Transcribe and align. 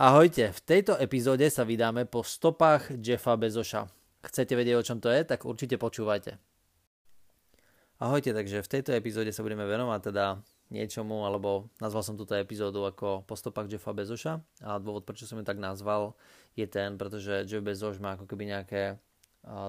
Ahojte, 0.00 0.48
v 0.56 0.60
tejto 0.64 0.96
epizóde 0.96 1.44
sa 1.52 1.60
vydáme 1.60 2.08
po 2.08 2.24
stopách 2.24 2.88
Jeffa 3.04 3.36
Bezoša. 3.36 3.84
Chcete 4.24 4.56
vedieť, 4.56 4.80
o 4.80 4.86
čom 4.88 4.96
to 4.96 5.12
je? 5.12 5.28
Tak 5.28 5.44
určite 5.44 5.76
počúvajte. 5.76 6.40
Ahojte, 8.00 8.32
takže 8.32 8.64
v 8.64 8.70
tejto 8.80 8.96
epizóde 8.96 9.28
sa 9.28 9.44
budeme 9.44 9.68
venovať 9.68 10.00
teda 10.08 10.40
niečomu, 10.72 11.28
alebo 11.28 11.68
nazval 11.84 12.00
som 12.00 12.16
túto 12.16 12.32
epizódu 12.32 12.88
ako 12.88 13.28
po 13.28 13.36
stopách 13.36 13.76
Jeffa 13.76 13.92
Bezoša 13.92 14.40
a 14.64 14.80
dôvod, 14.80 15.04
prečo 15.04 15.28
som 15.28 15.36
ju 15.36 15.44
tak 15.44 15.60
nazval, 15.60 16.16
je 16.56 16.64
ten, 16.64 16.96
pretože 16.96 17.44
Jeff 17.44 17.60
Bezos 17.60 18.00
má 18.00 18.16
ako 18.16 18.24
keby 18.24 18.56
nejaké 18.56 18.96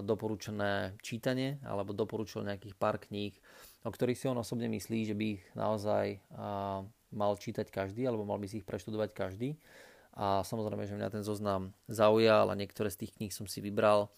doporučené 0.08 0.96
čítanie 1.04 1.60
alebo 1.68 1.92
doporučil 1.92 2.48
nejakých 2.48 2.80
pár 2.80 3.04
kníh, 3.04 3.36
o 3.84 3.92
ktorých 3.92 4.16
si 4.16 4.32
on 4.32 4.40
osobne 4.40 4.72
myslí, 4.72 5.12
že 5.12 5.16
by 5.16 5.26
ich 5.36 5.44
naozaj 5.60 6.24
mal 7.12 7.36
čítať 7.36 7.68
každý 7.68 8.08
alebo 8.08 8.24
mal 8.24 8.40
by 8.40 8.48
si 8.48 8.64
ich 8.64 8.68
preštudovať 8.68 9.12
každý 9.12 9.60
a 10.12 10.44
samozrejme, 10.44 10.84
že 10.84 10.98
mňa 11.00 11.10
ten 11.10 11.24
zoznam 11.24 11.72
zaujal 11.88 12.52
a 12.52 12.60
niektoré 12.60 12.92
z 12.92 13.06
tých 13.06 13.16
kníh 13.16 13.32
som 13.32 13.48
si 13.48 13.64
vybral. 13.64 14.12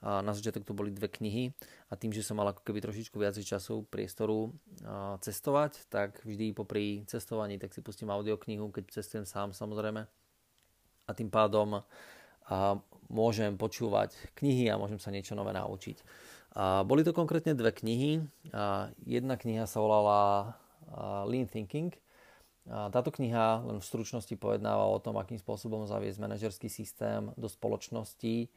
A 0.00 0.24
na 0.24 0.32
začiatok 0.32 0.64
to 0.64 0.72
boli 0.72 0.88
dve 0.88 1.12
knihy 1.12 1.52
a 1.88 1.96
tým, 1.96 2.08
že 2.08 2.24
som 2.24 2.40
mal 2.40 2.48
ako 2.48 2.64
keby 2.64 2.80
trošičku 2.80 3.20
viac 3.20 3.36
času, 3.36 3.84
priestoru 3.88 4.52
cestovať, 5.20 5.92
tak 5.92 6.24
vždy 6.24 6.56
popri 6.56 7.04
cestovaní 7.04 7.60
tak 7.60 7.76
si 7.76 7.84
pustím 7.84 8.08
audioknihu, 8.08 8.72
keď 8.72 8.96
cestujem 8.96 9.28
sám 9.28 9.52
samozrejme. 9.52 10.08
A 11.04 11.10
tým 11.12 11.28
pádom 11.28 11.84
a 12.50 12.80
môžem 13.12 13.54
počúvať 13.54 14.16
knihy 14.34 14.72
a 14.72 14.80
môžem 14.80 14.98
sa 14.98 15.12
niečo 15.12 15.36
nové 15.36 15.52
naučiť. 15.52 16.02
A 16.56 16.82
boli 16.82 17.04
to 17.06 17.14
konkrétne 17.14 17.54
dve 17.54 17.70
knihy. 17.70 18.24
A 18.50 18.90
jedna 19.04 19.36
kniha 19.38 19.68
sa 19.68 19.84
volala 19.84 20.56
Lean 21.28 21.48
Thinking– 21.48 21.92
táto 22.68 23.08
kniha 23.08 23.64
len 23.64 23.78
v 23.80 23.88
stručnosti 23.88 24.34
pojednáva 24.36 24.84
o 24.90 25.00
tom, 25.00 25.16
akým 25.16 25.40
spôsobom 25.40 25.88
zaviesť 25.88 26.20
manažerský 26.20 26.68
systém 26.68 27.32
do 27.34 27.48
spoločnosti, 27.48 28.52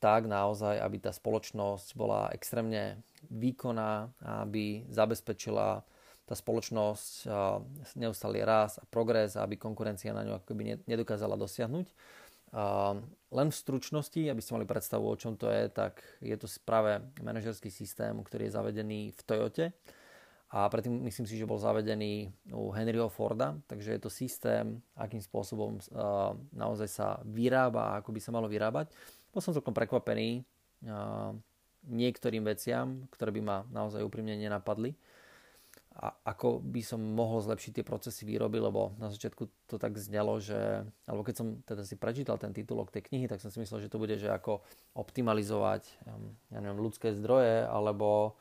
tak 0.00 0.28
naozaj, 0.28 0.80
aby 0.84 1.00
tá 1.00 1.12
spoločnosť 1.12 1.96
bola 1.96 2.28
extrémne 2.36 3.00
výkonná, 3.32 4.12
aby 4.44 4.84
zabezpečila 4.92 5.80
tá 6.24 6.34
spoločnosť 6.36 7.28
neustály 8.00 8.40
raz 8.44 8.80
a 8.80 8.84
progres, 8.88 9.36
aby 9.36 9.60
konkurencia 9.60 10.16
na 10.16 10.24
ňu 10.24 10.40
akoby 10.40 10.84
nedokázala 10.88 11.36
dosiahnuť. 11.36 11.86
Len 13.28 13.48
v 13.50 13.56
stručnosti, 13.56 14.20
aby 14.24 14.40
ste 14.40 14.56
mali 14.56 14.64
predstavu, 14.64 15.04
o 15.04 15.20
čom 15.20 15.36
to 15.36 15.52
je, 15.52 15.68
tak 15.68 16.00
je 16.24 16.36
to 16.36 16.48
práve 16.64 17.00
manažerský 17.20 17.68
systém, 17.68 18.16
ktorý 18.24 18.48
je 18.48 18.56
zavedený 18.56 19.00
v 19.12 19.20
Toyote 19.24 19.66
a 20.54 20.70
predtým 20.70 21.02
myslím 21.02 21.26
si, 21.26 21.34
že 21.34 21.50
bol 21.50 21.58
zavedený 21.58 22.30
u 22.54 22.70
Henryho 22.70 23.10
Forda, 23.10 23.58
takže 23.66 23.98
je 23.98 24.00
to 24.06 24.06
systém, 24.06 24.78
akým 24.94 25.18
spôsobom 25.18 25.82
naozaj 26.54 26.86
sa 26.86 27.18
vyrába, 27.26 27.98
ako 27.98 28.14
by 28.14 28.20
sa 28.22 28.30
malo 28.30 28.46
vyrábať. 28.46 28.94
Bol 29.34 29.42
som 29.42 29.50
celkom 29.50 29.74
prekvapený 29.74 30.46
niektorým 31.90 32.46
veciam, 32.46 33.02
ktoré 33.10 33.34
by 33.34 33.42
ma 33.42 33.58
naozaj 33.74 34.06
úprimne 34.06 34.38
nenapadli 34.38 34.94
a 35.94 36.10
ako 36.22 36.62
by 36.62 36.82
som 36.82 37.02
mohol 37.02 37.38
zlepšiť 37.42 37.82
tie 37.82 37.84
procesy 37.86 38.22
výroby, 38.26 38.58
lebo 38.58 38.94
na 38.98 39.10
začiatku 39.10 39.70
to 39.70 39.78
tak 39.78 39.94
znelo, 39.94 40.42
že, 40.42 40.82
alebo 41.06 41.22
keď 41.22 41.34
som 41.34 41.46
teda 41.62 41.82
si 41.86 41.94
prečítal 41.94 42.34
ten 42.34 42.50
titulok 42.50 42.90
tej 42.90 43.10
knihy, 43.10 43.30
tak 43.30 43.38
som 43.38 43.50
si 43.50 43.62
myslel, 43.62 43.86
že 43.86 43.90
to 43.90 44.02
bude, 44.02 44.18
že 44.18 44.26
ako 44.30 44.62
optimalizovať 44.98 45.82
ja 46.50 46.58
neviem, 46.58 46.82
ľudské 46.82 47.14
zdroje, 47.14 47.66
alebo 47.66 48.34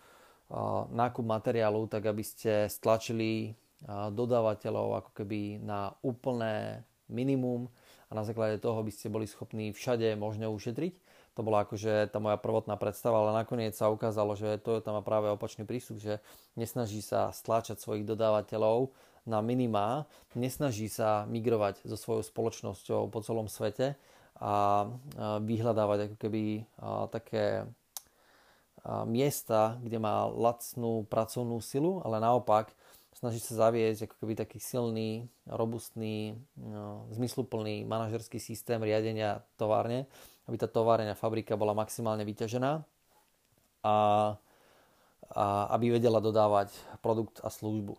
nákup 0.93 1.25
materiálu, 1.25 1.89
tak 1.89 2.05
aby 2.05 2.21
ste 2.21 2.69
stlačili 2.69 3.57
dodávateľov 3.89 5.01
ako 5.01 5.11
keby 5.11 5.59
na 5.59 5.91
úplné 6.05 6.85
minimum 7.11 7.67
a 8.07 8.15
na 8.15 8.23
základe 8.23 8.61
toho 8.61 8.79
by 8.79 8.91
ste 8.93 9.11
boli 9.11 9.25
schopní 9.25 9.73
všade 9.73 10.13
možne 10.15 10.47
ušetriť. 10.47 10.93
To 11.33 11.41
bola 11.41 11.65
akože 11.65 12.13
tá 12.13 12.21
moja 12.21 12.37
prvotná 12.37 12.77
predstava, 12.77 13.25
ale 13.25 13.33
nakoniec 13.33 13.73
sa 13.73 13.89
ukázalo, 13.89 14.37
že 14.37 14.61
Toyota 14.61 14.93
má 14.93 15.01
práve 15.01 15.33
opačný 15.33 15.65
prístup, 15.65 15.97
že 15.97 16.21
nesnaží 16.53 17.01
sa 17.01 17.33
stláčať 17.33 17.81
svojich 17.81 18.05
dodávateľov 18.05 18.93
na 19.25 19.41
minima, 19.41 20.05
nesnaží 20.37 20.85
sa 20.85 21.25
migrovať 21.25 21.81
so 21.89 21.97
svojou 21.97 22.21
spoločnosťou 22.21 23.09
po 23.09 23.19
celom 23.25 23.49
svete 23.49 23.97
a 24.37 24.85
vyhľadávať 25.41 26.13
ako 26.13 26.17
keby 26.21 26.69
také 27.09 27.65
miesta, 29.07 29.79
kde 29.79 29.97
má 29.99 30.27
lacnú 30.27 31.07
pracovnú 31.07 31.63
silu, 31.63 32.03
ale 32.03 32.19
naopak 32.19 32.75
snaží 33.15 33.39
sa 33.39 33.69
zaviesť 33.69 34.11
ako 34.11 34.15
keby 34.19 34.33
taký 34.35 34.59
silný, 34.59 35.31
robustný, 35.47 36.35
no, 36.59 37.07
zmysluplný 37.15 37.87
manažerský 37.87 38.41
systém 38.43 38.83
riadenia 38.83 39.47
továrne, 39.55 40.03
aby 40.51 40.59
tá 40.59 40.67
továrňa, 40.67 41.15
fabrika 41.15 41.55
bola 41.55 41.71
maximálne 41.71 42.27
vyťažená 42.27 42.83
a, 43.87 43.95
a 45.31 45.45
aby 45.71 45.95
vedela 45.95 46.19
dodávať 46.19 46.75
produkt 46.99 47.39
a 47.39 47.47
službu. 47.47 47.95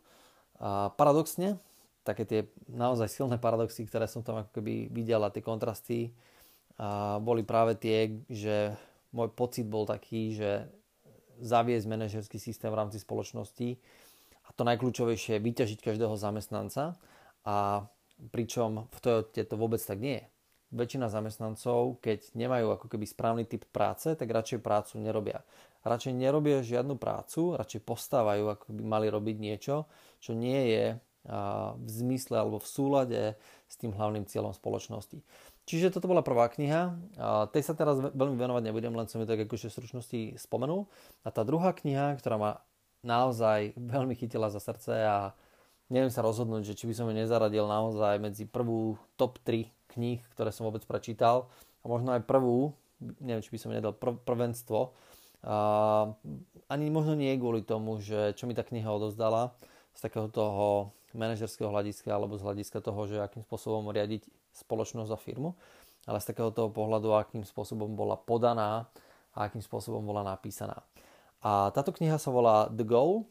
A 0.61 0.93
paradoxne, 1.01 1.57
také 2.05 2.29
tie 2.29 2.41
naozaj 2.69 3.09
silné 3.09 3.41
paradoxy, 3.41 3.89
ktoré 3.89 4.05
som 4.05 4.21
tam 4.21 4.45
ako 4.45 4.61
keby 4.61 4.93
videl 4.93 5.25
a 5.25 5.33
tie 5.33 5.41
kontrasty 5.41 6.13
a 6.77 7.17
boli 7.23 7.47
práve 7.47 7.81
tie, 7.81 8.13
že 8.29 8.77
môj 9.15 9.31
pocit 9.31 9.65
bol 9.65 9.87
taký, 9.87 10.35
že 10.35 10.67
zaviesť 11.39 11.87
manažerský 11.87 12.43
systém 12.43 12.75
v 12.75 12.79
rámci 12.83 12.99
spoločnosti 12.99 13.79
a 14.45 14.49
to 14.53 14.67
najkľúčovejšie 14.67 15.39
je 15.39 15.45
vyťažiť 15.47 15.79
každého 15.79 16.19
zamestnanca 16.19 16.99
a 17.47 17.87
pričom 18.35 18.91
v 18.91 18.99
Toyote 18.99 19.43
to 19.47 19.55
vôbec 19.55 19.79
tak 19.79 20.03
nie 20.03 20.19
je. 20.23 20.27
Väčšina 20.75 21.07
zamestnancov, 21.07 22.03
keď 22.03 22.35
nemajú 22.35 22.75
ako 22.75 22.91
keby 22.91 23.07
správny 23.07 23.47
typ 23.47 23.63
práce, 23.71 24.11
tak 24.19 24.27
radšej 24.27 24.59
prácu 24.59 24.99
nerobia. 24.99 25.47
Radšej 25.87 26.19
nerobia 26.19 26.67
žiadnu 26.67 26.99
prácu, 26.99 27.55
radšej 27.55 27.87
postávajú, 27.87 28.51
ako 28.51 28.75
by 28.75 28.83
mali 28.83 29.07
robiť 29.07 29.37
niečo, 29.39 29.87
čo 30.19 30.35
nie 30.35 30.75
je 30.75 30.85
v 31.79 31.89
zmysle 31.89 32.37
alebo 32.37 32.59
v 32.61 32.69
súlade 32.69 33.23
s 33.65 33.75
tým 33.81 33.95
hlavným 33.95 34.27
cieľom 34.27 34.53
spoločnosti. 34.53 35.23
Čiže 35.65 35.97
toto 35.97 36.13
bola 36.13 36.21
prvá 36.21 36.53
kniha. 36.53 36.93
A 37.17 37.49
tej 37.49 37.65
sa 37.65 37.73
teraz 37.73 37.97
veľmi 37.97 38.37
venovať 38.37 38.63
nebudem, 38.69 38.93
len 38.93 39.09
som 39.09 39.25
ju 39.25 39.27
tak 39.29 39.49
akože 39.49 39.73
v 39.73 39.77
stručnosti 39.77 40.21
spomenul. 40.37 40.85
A 41.25 41.33
tá 41.33 41.41
druhá 41.41 41.73
kniha, 41.73 42.21
ktorá 42.21 42.37
ma 42.37 42.53
naozaj 43.01 43.77
veľmi 43.77 44.13
chytila 44.17 44.53
za 44.53 44.61
srdce 44.61 44.93
a 45.05 45.17
neviem 45.89 46.13
sa 46.13 46.25
rozhodnúť, 46.25 46.73
že 46.73 46.77
či 46.77 46.85
by 46.89 46.95
som 46.97 47.09
ju 47.09 47.15
nezaradil 47.17 47.65
naozaj 47.69 48.17
medzi 48.21 48.45
prvú 48.49 48.97
top 49.17 49.41
3 49.45 49.69
kníh, 49.97 50.21
ktoré 50.37 50.53
som 50.53 50.69
vôbec 50.69 50.85
prečítal 50.85 51.49
a 51.81 51.89
možno 51.89 52.17
aj 52.17 52.25
prvú, 52.25 52.73
neviem, 53.21 53.45
či 53.45 53.53
by 53.53 53.59
som 53.61 53.73
nedal 53.73 53.93
prv, 53.93 54.21
prvenstvo. 54.25 54.97
A 55.45 55.57
ani 56.73 56.89
možno 56.89 57.13
nie 57.13 57.37
kvôli 57.37 57.61
tomu, 57.61 58.01
že 58.01 58.33
čo 58.33 58.49
mi 58.49 58.57
tá 58.57 58.65
kniha 58.65 58.89
odozdala 58.89 59.53
z 59.95 60.01
takého 60.03 60.27
toho 60.29 60.91
manažerského 61.15 61.71
hľadiska 61.71 62.11
alebo 62.11 62.35
z 62.35 62.43
hľadiska 62.43 62.83
toho, 62.83 63.07
že 63.07 63.23
akým 63.23 63.47
spôsobom 63.47 63.87
riadiť 63.95 64.27
spoločnosť 64.67 65.11
a 65.15 65.19
firmu, 65.19 65.55
ale 66.05 66.19
z 66.19 66.35
takého 66.35 66.51
toho 66.51 66.69
pohľadu, 66.69 67.15
akým 67.15 67.47
spôsobom 67.47 67.95
bola 67.95 68.19
podaná 68.19 68.91
a 69.33 69.39
akým 69.47 69.63
spôsobom 69.63 70.03
bola 70.03 70.27
napísaná. 70.27 70.83
A 71.41 71.71
táto 71.71 71.95
kniha 71.95 72.19
sa 72.19 72.35
volá 72.35 72.67
The 72.73 72.83
Goal 72.83 73.25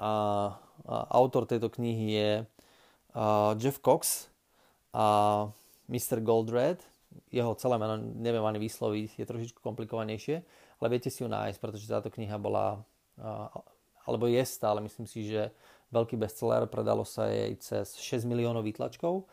a, 0.00 0.08
a 0.08 0.96
autor 1.12 1.44
tejto 1.44 1.68
knihy 1.68 2.06
je 2.14 2.30
a 3.18 3.56
Jeff 3.58 3.82
Cox 3.82 4.30
a 4.94 5.48
Mr. 5.90 6.22
Goldred. 6.22 6.78
Jeho 7.32 7.56
celé 7.58 7.80
meno 7.80 7.98
neviem 7.98 8.44
ani 8.44 8.62
vysloviť, 8.62 9.18
je 9.18 9.24
trošičku 9.26 9.58
komplikovanejšie, 9.58 10.36
ale 10.78 10.86
viete 10.92 11.10
si 11.10 11.24
ju 11.24 11.28
nájsť, 11.28 11.58
pretože 11.58 11.90
táto 11.90 12.12
kniha 12.12 12.38
bola, 12.38 12.84
alebo 14.08 14.24
je 14.24 14.40
stále, 14.48 14.80
myslím 14.80 15.04
si, 15.04 15.28
že 15.28 15.52
veľký 15.92 16.16
bestseller, 16.16 16.64
predalo 16.68 17.04
sa 17.04 17.28
jej 17.28 17.52
cez 17.60 17.96
6 17.96 18.24
miliónov 18.24 18.64
výtlačkov. 18.64 19.28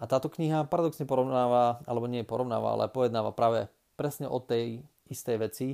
A 0.00 0.08
táto 0.08 0.32
kniha 0.32 0.66
paradoxne 0.66 1.04
porovnáva, 1.04 1.84
alebo 1.84 2.08
nie 2.08 2.26
porovnáva, 2.26 2.74
ale 2.74 2.90
pojednáva 2.90 3.30
práve 3.30 3.70
presne 3.94 4.26
o 4.26 4.42
tej 4.42 4.82
istej 5.12 5.36
veci, 5.38 5.68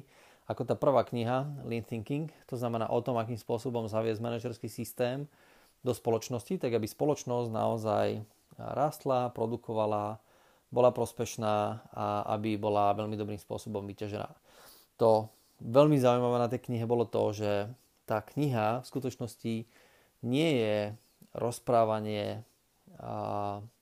ako 0.51 0.67
tá 0.67 0.75
prvá 0.75 1.07
kniha 1.07 1.63
Lean 1.63 1.87
Thinking, 1.87 2.27
to 2.51 2.59
znamená 2.59 2.91
o 2.91 2.99
tom, 2.99 3.15
akým 3.17 3.39
spôsobom 3.39 3.87
zaviesť 3.87 4.19
manažerský 4.19 4.67
systém 4.67 5.31
do 5.87 5.95
spoločnosti, 5.95 6.59
tak 6.59 6.75
aby 6.75 6.91
spoločnosť 6.91 7.49
naozaj 7.55 8.07
rástla, 8.59 9.31
produkovala, 9.33 10.19
bola 10.71 10.91
prospešná 10.91 11.55
a 11.95 12.07
aby 12.35 12.59
bola 12.59 12.95
veľmi 12.95 13.15
dobrým 13.15 13.39
spôsobom 13.39 13.83
vyťažená. 13.87 14.31
To 14.99 15.31
veľmi 15.63 15.97
zaujímavé 15.99 16.37
na 16.39 16.51
tej 16.51 16.61
knihe 16.67 16.85
bolo 16.85 17.07
to, 17.09 17.31
že 17.35 17.51
tá 18.11 18.19
kniha 18.19 18.83
v 18.83 18.89
skutočnosti 18.91 19.55
nie 20.27 20.51
je 20.59 20.99
rozprávanie 21.39 22.43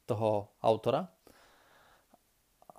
toho 0.04 0.52
autora, 0.60 1.08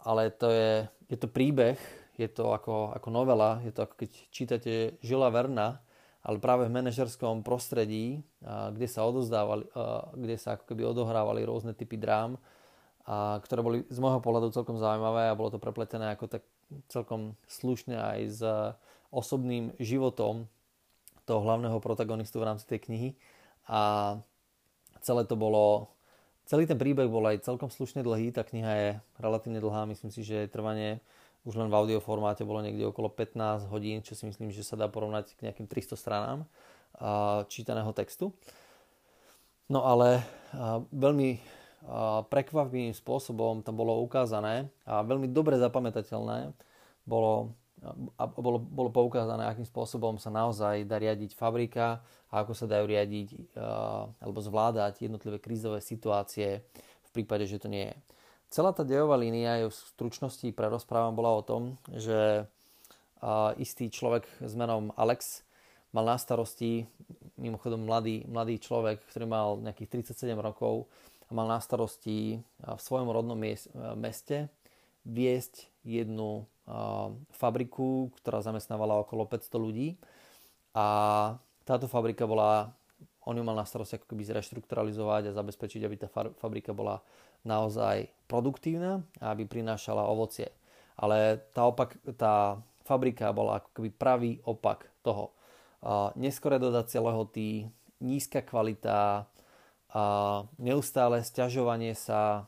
ale 0.05 0.29
to 0.29 0.53
je, 0.53 0.85
je 1.09 1.17
to 1.17 1.25
príbeh, 1.25 1.81
je 2.21 2.29
to 2.29 2.53
ako, 2.53 2.93
ako 2.93 3.09
novela, 3.09 3.57
je 3.65 3.73
to 3.73 3.89
ako 3.89 3.95
keď 3.97 4.09
čítate 4.29 4.73
Žila 5.01 5.33
Verna, 5.33 5.81
ale 6.21 6.37
práve 6.37 6.69
v 6.69 6.75
manažerskom 6.77 7.41
prostredí, 7.41 8.21
kde 8.45 8.87
sa 8.87 9.09
odozdávali, 9.09 9.65
kde 10.13 10.35
sa 10.37 10.55
ako 10.55 10.69
keby 10.69 10.85
odohrávali 10.85 11.41
rôzne 11.49 11.73
typy 11.73 11.97
drám 11.97 12.37
ktoré 13.41 13.61
boli 13.65 13.77
z 13.89 13.97
môjho 13.97 14.21
pohľadu 14.21 14.53
celkom 14.53 14.77
zaujímavé 14.77 15.33
a 15.33 15.37
bolo 15.37 15.49
to 15.49 15.57
prepletené 15.57 16.13
ako 16.13 16.29
tak 16.29 16.45
celkom 16.93 17.33
slušne 17.49 17.97
aj 17.97 18.19
s 18.29 18.41
osobným 19.09 19.73
životom 19.81 20.45
toho 21.29 21.45
hlavného 21.45 21.77
protagonistu 21.77 22.41
v 22.41 22.49
rámci 22.49 22.65
tej 22.65 22.89
knihy. 22.89 23.09
A 23.69 24.17
celé 25.05 25.29
to 25.29 25.37
bolo 25.37 25.93
celý 26.49 26.65
ten 26.65 26.81
príbeh 26.81 27.05
bol 27.05 27.21
aj 27.29 27.45
celkom 27.45 27.69
slušne 27.69 28.01
dlhý, 28.01 28.33
tá 28.33 28.41
kniha 28.41 28.71
je 28.73 28.89
relatívne 29.21 29.61
dlhá, 29.61 29.85
myslím 29.85 30.09
si, 30.09 30.25
že 30.25 30.49
trvanie 30.49 30.97
už 31.45 31.55
len 31.61 31.69
v 31.69 31.77
audio 31.77 32.01
formáte 32.01 32.41
bolo 32.41 32.65
niekde 32.65 32.89
okolo 32.89 33.05
15 33.13 33.69
hodín, 33.69 34.01
čo 34.01 34.17
si 34.17 34.25
myslím, 34.25 34.49
že 34.49 34.65
sa 34.65 34.73
dá 34.73 34.89
porovnať 34.89 35.37
k 35.37 35.45
nejakým 35.45 35.69
300 35.69 35.93
stranám 35.93 36.49
čítaného 37.47 37.93
textu. 37.93 38.33
No 39.69 39.85
ale 39.85 40.25
veľmi 40.89 41.37
prekvapivým 42.27 42.97
spôsobom 42.97 43.61
tam 43.61 43.77
bolo 43.77 44.01
ukázané 44.01 44.73
a 44.89 45.05
veľmi 45.05 45.29
dobre 45.29 45.55
zapamätateľné 45.61 46.49
bolo, 47.05 47.53
a 48.19 48.23
bolo, 48.27 48.59
bolo 48.59 48.91
poukázané, 48.91 49.47
akým 49.47 49.63
spôsobom 49.63 50.19
sa 50.19 50.27
naozaj 50.27 50.83
dá 50.83 50.99
riadiť 50.99 51.31
fabrika 51.31 52.03
a 52.27 52.43
ako 52.43 52.51
sa 52.51 52.67
dajú 52.67 52.85
riadiť 52.91 53.55
alebo 54.19 54.39
zvládať 54.43 55.07
jednotlivé 55.07 55.39
krízové 55.39 55.79
situácie 55.79 56.63
v 57.07 57.09
prípade, 57.15 57.47
že 57.47 57.57
to 57.57 57.71
nie 57.71 57.87
je. 57.89 57.95
Celá 58.49 58.73
tá 58.73 58.83
dejová 58.83 59.15
línia 59.15 59.61
je 59.63 59.71
v 59.71 59.79
stručnosti 59.95 60.47
prerozprávam 60.51 61.13
bola 61.13 61.37
o 61.37 61.45
tom, 61.45 61.79
že 61.93 62.49
istý 63.61 63.87
človek 63.87 64.27
s 64.41 64.53
menom 64.57 64.91
Alex 64.97 65.47
mal 65.95 66.05
na 66.05 66.17
starosti, 66.21 66.85
mimochodom 67.39 67.85
mladý, 67.85 68.27
mladý 68.29 68.59
človek, 68.61 69.01
ktorý 69.09 69.25
mal 69.25 69.47
nejakých 69.63 70.03
37 70.03 70.35
rokov 70.37 70.89
a 71.29 71.33
mal 71.33 71.47
na 71.47 71.61
starosti 71.61 72.41
v 72.61 72.81
svojom 72.81 73.09
rodnom 73.09 73.37
meste 73.97 74.49
viesť 75.05 75.69
jednu 75.85 76.45
fabriku, 77.33 78.13
ktorá 78.21 78.45
zamestnávala 78.45 79.01
okolo 79.01 79.25
500 79.25 79.57
ľudí 79.57 79.97
a 80.77 80.85
táto 81.65 81.89
fabrika 81.89 82.29
bola, 82.29 82.69
on 83.25 83.33
ju 83.33 83.41
mal 83.41 83.57
na 83.57 83.65
starosti 83.65 83.97
ako 83.97 84.13
keby 84.13 84.21
zreštrukturalizovať 84.25 85.29
a 85.29 85.37
zabezpečiť, 85.37 85.81
aby 85.81 85.95
tá 85.97 86.07
fabrika 86.13 86.73
bola 86.73 87.01
naozaj 87.41 88.09
produktívna 88.29 89.01
a 89.17 89.33
aby 89.33 89.49
prinášala 89.49 90.05
ovocie. 90.05 90.53
Ale 90.99 91.41
tá, 91.55 91.65
opak, 91.65 91.97
tá 92.19 92.61
fabrika 92.85 93.33
bola 93.33 93.63
ako 93.63 93.69
keby 93.73 93.89
pravý 93.95 94.31
opak 94.45 94.85
toho. 95.01 95.33
Neskoré 96.19 96.59
dodacie 96.59 96.99
lehoty, 96.99 97.71
nízka 98.03 98.45
kvalita, 98.45 99.25
neustále 100.59 101.23
stiažovanie 101.25 101.97
sa 101.97 102.45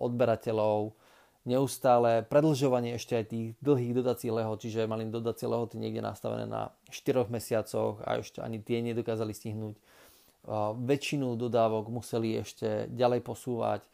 odberateľov, 0.00 0.96
neustále 1.46 2.26
predlžovanie 2.26 2.98
ešte 2.98 3.14
aj 3.16 3.24
tých 3.30 3.46
dlhých 3.62 4.02
dodací 4.02 4.28
lehot, 4.34 4.60
čiže 4.60 4.90
mali 4.90 5.06
dodacie 5.06 5.46
lehoty 5.46 5.78
niekde 5.78 6.02
nastavené 6.02 6.44
na 6.44 6.74
4 6.90 7.30
mesiacoch 7.30 8.02
a 8.02 8.18
ešte 8.18 8.42
ani 8.42 8.58
tie 8.58 8.82
nedokázali 8.82 9.30
stihnúť. 9.30 9.78
Väčšinu 10.82 11.38
dodávok 11.38 11.90
museli 11.90 12.38
ešte 12.42 12.90
ďalej 12.90 13.22
posúvať 13.22 13.86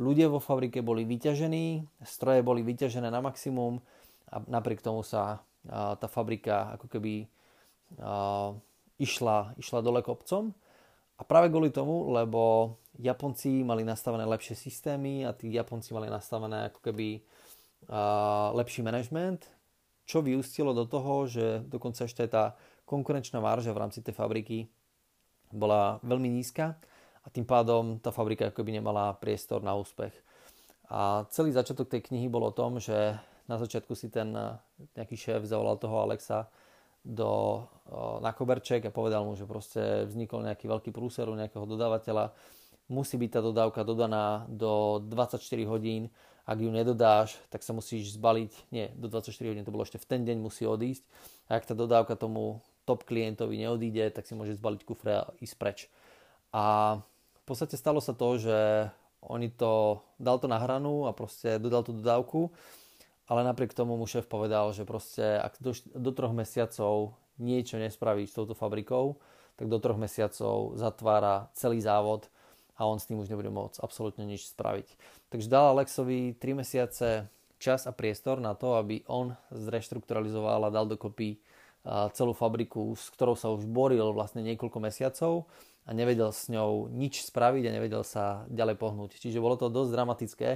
ľudia 0.00 0.32
vo 0.32 0.40
fabrike 0.40 0.80
boli 0.80 1.04
vyťažení, 1.04 1.84
stroje 2.08 2.40
boli 2.40 2.64
vyťažené 2.64 3.12
na 3.12 3.20
maximum 3.20 3.84
a 4.30 4.40
napriek 4.48 4.80
tomu 4.80 5.04
sa 5.04 5.44
tá 5.66 6.06
fabrika 6.08 6.78
ako 6.80 6.86
keby 6.88 7.28
išla, 8.96 9.54
išla 9.60 9.84
dole 9.84 10.00
kopcom. 10.00 10.56
A 11.20 11.22
práve 11.28 11.52
kvôli 11.52 11.68
tomu, 11.68 12.08
lebo 12.16 12.74
Japonci 13.00 13.64
mali 13.64 13.82
nastavené 13.82 14.28
lepšie 14.28 14.54
systémy 14.54 15.24
a 15.24 15.32
tí 15.32 15.48
Japonci 15.48 15.96
mali 15.96 16.12
nastavené 16.12 16.68
ako 16.68 16.84
keby 16.84 17.24
lepší 18.54 18.84
management, 18.84 19.48
čo 20.04 20.20
vyústilo 20.20 20.76
do 20.76 20.84
toho, 20.84 21.24
že 21.24 21.64
dokonca 21.64 22.04
ešte 22.04 22.28
tá 22.28 22.52
konkurenčná 22.84 23.40
marža 23.40 23.72
v 23.72 23.80
rámci 23.80 24.04
tej 24.04 24.12
fabriky 24.12 24.68
bola 25.50 25.98
veľmi 26.04 26.28
nízka 26.28 26.76
a 27.24 27.28
tým 27.32 27.48
pádom 27.48 27.98
tá 27.98 28.12
fabrika 28.12 28.52
akoby 28.52 28.78
nemala 28.78 29.16
priestor 29.16 29.64
na 29.64 29.74
úspech. 29.74 30.12
A 30.90 31.24
celý 31.30 31.54
začiatok 31.54 31.86
tej 31.86 32.02
knihy 32.10 32.26
bol 32.26 32.42
o 32.42 32.54
tom, 32.54 32.82
že 32.82 33.14
na 33.46 33.56
začiatku 33.58 33.94
si 33.94 34.10
ten 34.10 34.34
nejaký 34.94 35.14
šéf 35.14 35.42
zavolal 35.46 35.78
toho 35.78 36.02
Alexa 36.02 36.50
do, 37.02 37.64
na 38.20 38.34
koberček 38.34 38.86
a 38.86 38.94
povedal 38.94 39.24
mu, 39.24 39.38
že 39.38 39.46
proste 39.48 40.04
vznikol 40.10 40.44
nejaký 40.44 40.66
veľký 40.66 40.90
prúser 40.90 41.26
u 41.30 41.38
nejakého 41.38 41.64
dodávateľa. 41.64 42.34
Musí 42.90 43.14
byť 43.14 43.30
tá 43.30 43.40
dodávka 43.40 43.86
dodaná 43.86 44.50
do 44.50 44.98
24 45.06 45.38
hodín. 45.70 46.10
Ak 46.42 46.58
ju 46.58 46.66
nedodáš, 46.74 47.38
tak 47.46 47.62
sa 47.62 47.70
musíš 47.70 48.18
zbaliť. 48.18 48.74
Nie, 48.74 48.90
do 48.98 49.06
24 49.06 49.54
hodín 49.54 49.62
to 49.62 49.70
bolo 49.70 49.86
ešte 49.86 50.02
v 50.02 50.06
ten 50.10 50.26
deň 50.26 50.42
musí 50.42 50.66
odísť. 50.66 51.06
A 51.46 51.62
ak 51.62 51.70
tá 51.70 51.78
dodávka 51.78 52.18
tomu 52.18 52.58
top 52.82 53.06
klientovi 53.06 53.54
neodíde, 53.62 54.10
tak 54.10 54.26
si 54.26 54.34
môže 54.34 54.58
zbaliť 54.58 54.82
kufre 54.82 55.22
a 55.22 55.30
ísť 55.38 55.54
preč. 55.54 55.86
A 56.50 56.98
podstate 57.50 57.74
stalo 57.74 57.98
sa 57.98 58.14
to, 58.14 58.38
že 58.38 58.86
oni 59.26 59.50
to, 59.50 59.98
dal 60.22 60.38
to 60.38 60.46
na 60.46 60.62
hranu 60.62 61.10
a 61.10 61.12
proste 61.12 61.58
dodal 61.58 61.82
tú 61.82 61.90
dodávku, 61.90 62.54
ale 63.26 63.42
napriek 63.42 63.74
tomu 63.74 63.98
mu 63.98 64.06
šéf 64.06 64.30
povedal, 64.30 64.70
že 64.70 64.86
proste 64.86 65.42
ak 65.42 65.58
do, 65.58 65.74
do 65.74 66.10
troch 66.14 66.30
mesiacov 66.30 67.18
niečo 67.42 67.74
nespraví 67.82 68.30
s 68.30 68.38
touto 68.38 68.54
fabrikou, 68.54 69.18
tak 69.58 69.66
do 69.66 69.82
troch 69.82 69.98
mesiacov 69.98 70.78
zatvára 70.78 71.50
celý 71.58 71.82
závod 71.82 72.30
a 72.80 72.88
on 72.88 72.96
s 72.96 73.04
tým 73.04 73.20
už 73.20 73.28
nebude 73.28 73.52
môcť 73.52 73.84
absolútne 73.84 74.24
nič 74.24 74.48
spraviť. 74.48 74.88
Takže 75.28 75.52
dal 75.52 75.76
Alexovi 75.76 76.32
3 76.32 76.64
mesiace 76.64 77.28
čas 77.60 77.84
a 77.84 77.92
priestor 77.92 78.40
na 78.40 78.56
to, 78.56 78.80
aby 78.80 79.04
on 79.04 79.36
zreštrukturalizoval 79.52 80.64
a 80.64 80.72
dal 80.72 80.88
dokopy 80.88 81.36
celú 82.12 82.32
fabriku, 82.36 82.92
s 82.96 83.08
ktorou 83.12 83.36
sa 83.36 83.48
už 83.52 83.64
boril 83.64 84.12
vlastne 84.12 84.44
niekoľko 84.44 84.78
mesiacov 84.80 85.48
a 85.88 85.90
nevedel 85.96 86.28
s 86.32 86.52
ňou 86.52 86.92
nič 86.92 87.24
spraviť 87.24 87.64
a 87.68 87.74
nevedel 87.76 88.04
sa 88.04 88.44
ďalej 88.52 88.76
pohnúť. 88.76 89.16
Čiže 89.16 89.40
bolo 89.40 89.56
to 89.56 89.72
dosť 89.72 89.90
dramatické 89.92 90.50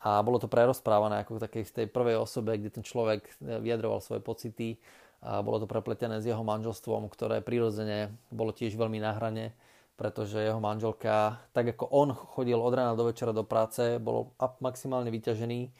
a 0.00 0.20
bolo 0.24 0.40
to 0.40 0.48
prerozprávané 0.48 1.24
ako 1.24 1.36
v 1.36 1.44
takej 1.44 1.62
tej 1.72 1.86
prvej 1.92 2.16
osobe, 2.20 2.56
kde 2.56 2.80
ten 2.80 2.84
človek 2.84 3.24
e, 3.24 3.60
vyjadroval 3.60 4.00
svoje 4.00 4.20
pocity 4.20 4.76
a 5.24 5.40
bolo 5.40 5.60
to 5.60 5.68
prepletené 5.68 6.20
s 6.20 6.28
jeho 6.28 6.44
manželstvom, 6.44 7.08
ktoré 7.08 7.40
prirodzene 7.40 8.12
bolo 8.28 8.52
tiež 8.52 8.76
veľmi 8.76 9.00
na 9.00 9.16
hrane, 9.16 9.56
pretože 9.96 10.36
jeho 10.36 10.60
manželka, 10.60 11.40
tak 11.56 11.72
ako 11.72 11.88
on 11.88 12.12
chodil 12.12 12.60
od 12.60 12.72
rána 12.76 12.92
do 12.92 13.08
večera 13.08 13.32
do 13.32 13.42
práce, 13.42 13.96
bol 13.96 14.36
maximálne 14.60 15.08
vyťažený 15.08 15.72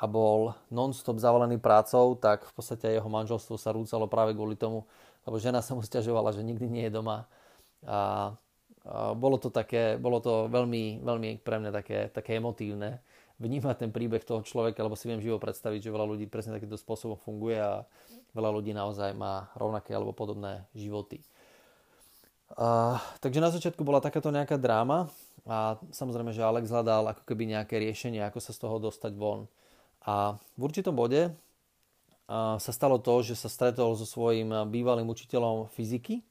a 0.00 0.04
bol 0.08 0.56
non-stop 0.72 1.20
zavalený 1.20 1.60
prácou, 1.60 2.16
tak 2.16 2.48
v 2.48 2.52
podstate 2.56 2.96
jeho 2.96 3.06
manželstvo 3.12 3.60
sa 3.60 3.76
rúcalo 3.76 4.08
práve 4.08 4.32
kvôli 4.32 4.56
tomu, 4.56 4.88
lebo 5.28 5.36
žena 5.36 5.60
sa 5.60 5.76
mu 5.76 5.84
stiažovala, 5.84 6.32
že 6.32 6.40
nikdy 6.40 6.66
nie 6.66 6.84
je 6.88 6.96
doma 6.96 7.28
a, 7.84 8.32
a 8.88 9.12
bolo 9.12 9.36
to 9.36 9.52
také, 9.52 10.00
bolo 10.00 10.24
to 10.24 10.48
veľmi, 10.48 11.04
veľmi 11.04 11.44
pre 11.44 11.60
mňa 11.60 11.70
také, 11.70 11.98
také 12.08 12.40
emotívne 12.40 13.04
vnímať 13.38 13.86
ten 13.86 13.90
príbeh 13.94 14.26
toho 14.26 14.42
človeka, 14.42 14.82
lebo 14.82 14.98
si 14.98 15.06
viem 15.06 15.22
živo 15.22 15.38
predstaviť, 15.38 15.78
že 15.86 15.94
veľa 15.94 16.06
ľudí 16.10 16.26
presne 16.26 16.58
takýmto 16.58 16.74
spôsobom 16.74 17.14
funguje 17.14 17.58
a 17.58 17.86
veľa 18.34 18.50
ľudí 18.50 18.74
naozaj 18.74 19.14
má 19.14 19.50
rovnaké 19.54 19.94
alebo 19.94 20.10
podobné 20.10 20.66
životy. 20.74 21.22
A, 22.56 22.96
takže 23.20 23.44
na 23.44 23.52
začiatku 23.52 23.84
bola 23.84 24.00
takáto 24.00 24.32
nejaká 24.32 24.56
dráma 24.56 25.12
a 25.44 25.76
samozrejme, 25.92 26.32
že 26.32 26.40
Alex 26.40 26.72
hľadal 26.72 27.12
ako 27.12 27.22
keby 27.28 27.44
nejaké 27.44 27.76
riešenie, 27.76 28.24
ako 28.24 28.40
sa 28.40 28.56
z 28.56 28.58
toho 28.64 28.80
dostať 28.80 29.12
von. 29.16 29.44
A 30.08 30.40
v 30.56 30.60
určitom 30.64 30.96
bode 30.96 31.28
a, 31.28 32.56
sa 32.56 32.72
stalo 32.72 32.96
to, 32.96 33.20
že 33.20 33.36
sa 33.36 33.52
stretol 33.52 33.92
so 33.92 34.08
svojím 34.08 34.52
bývalým 34.72 35.08
učiteľom 35.08 35.68
fyziky 35.76 36.24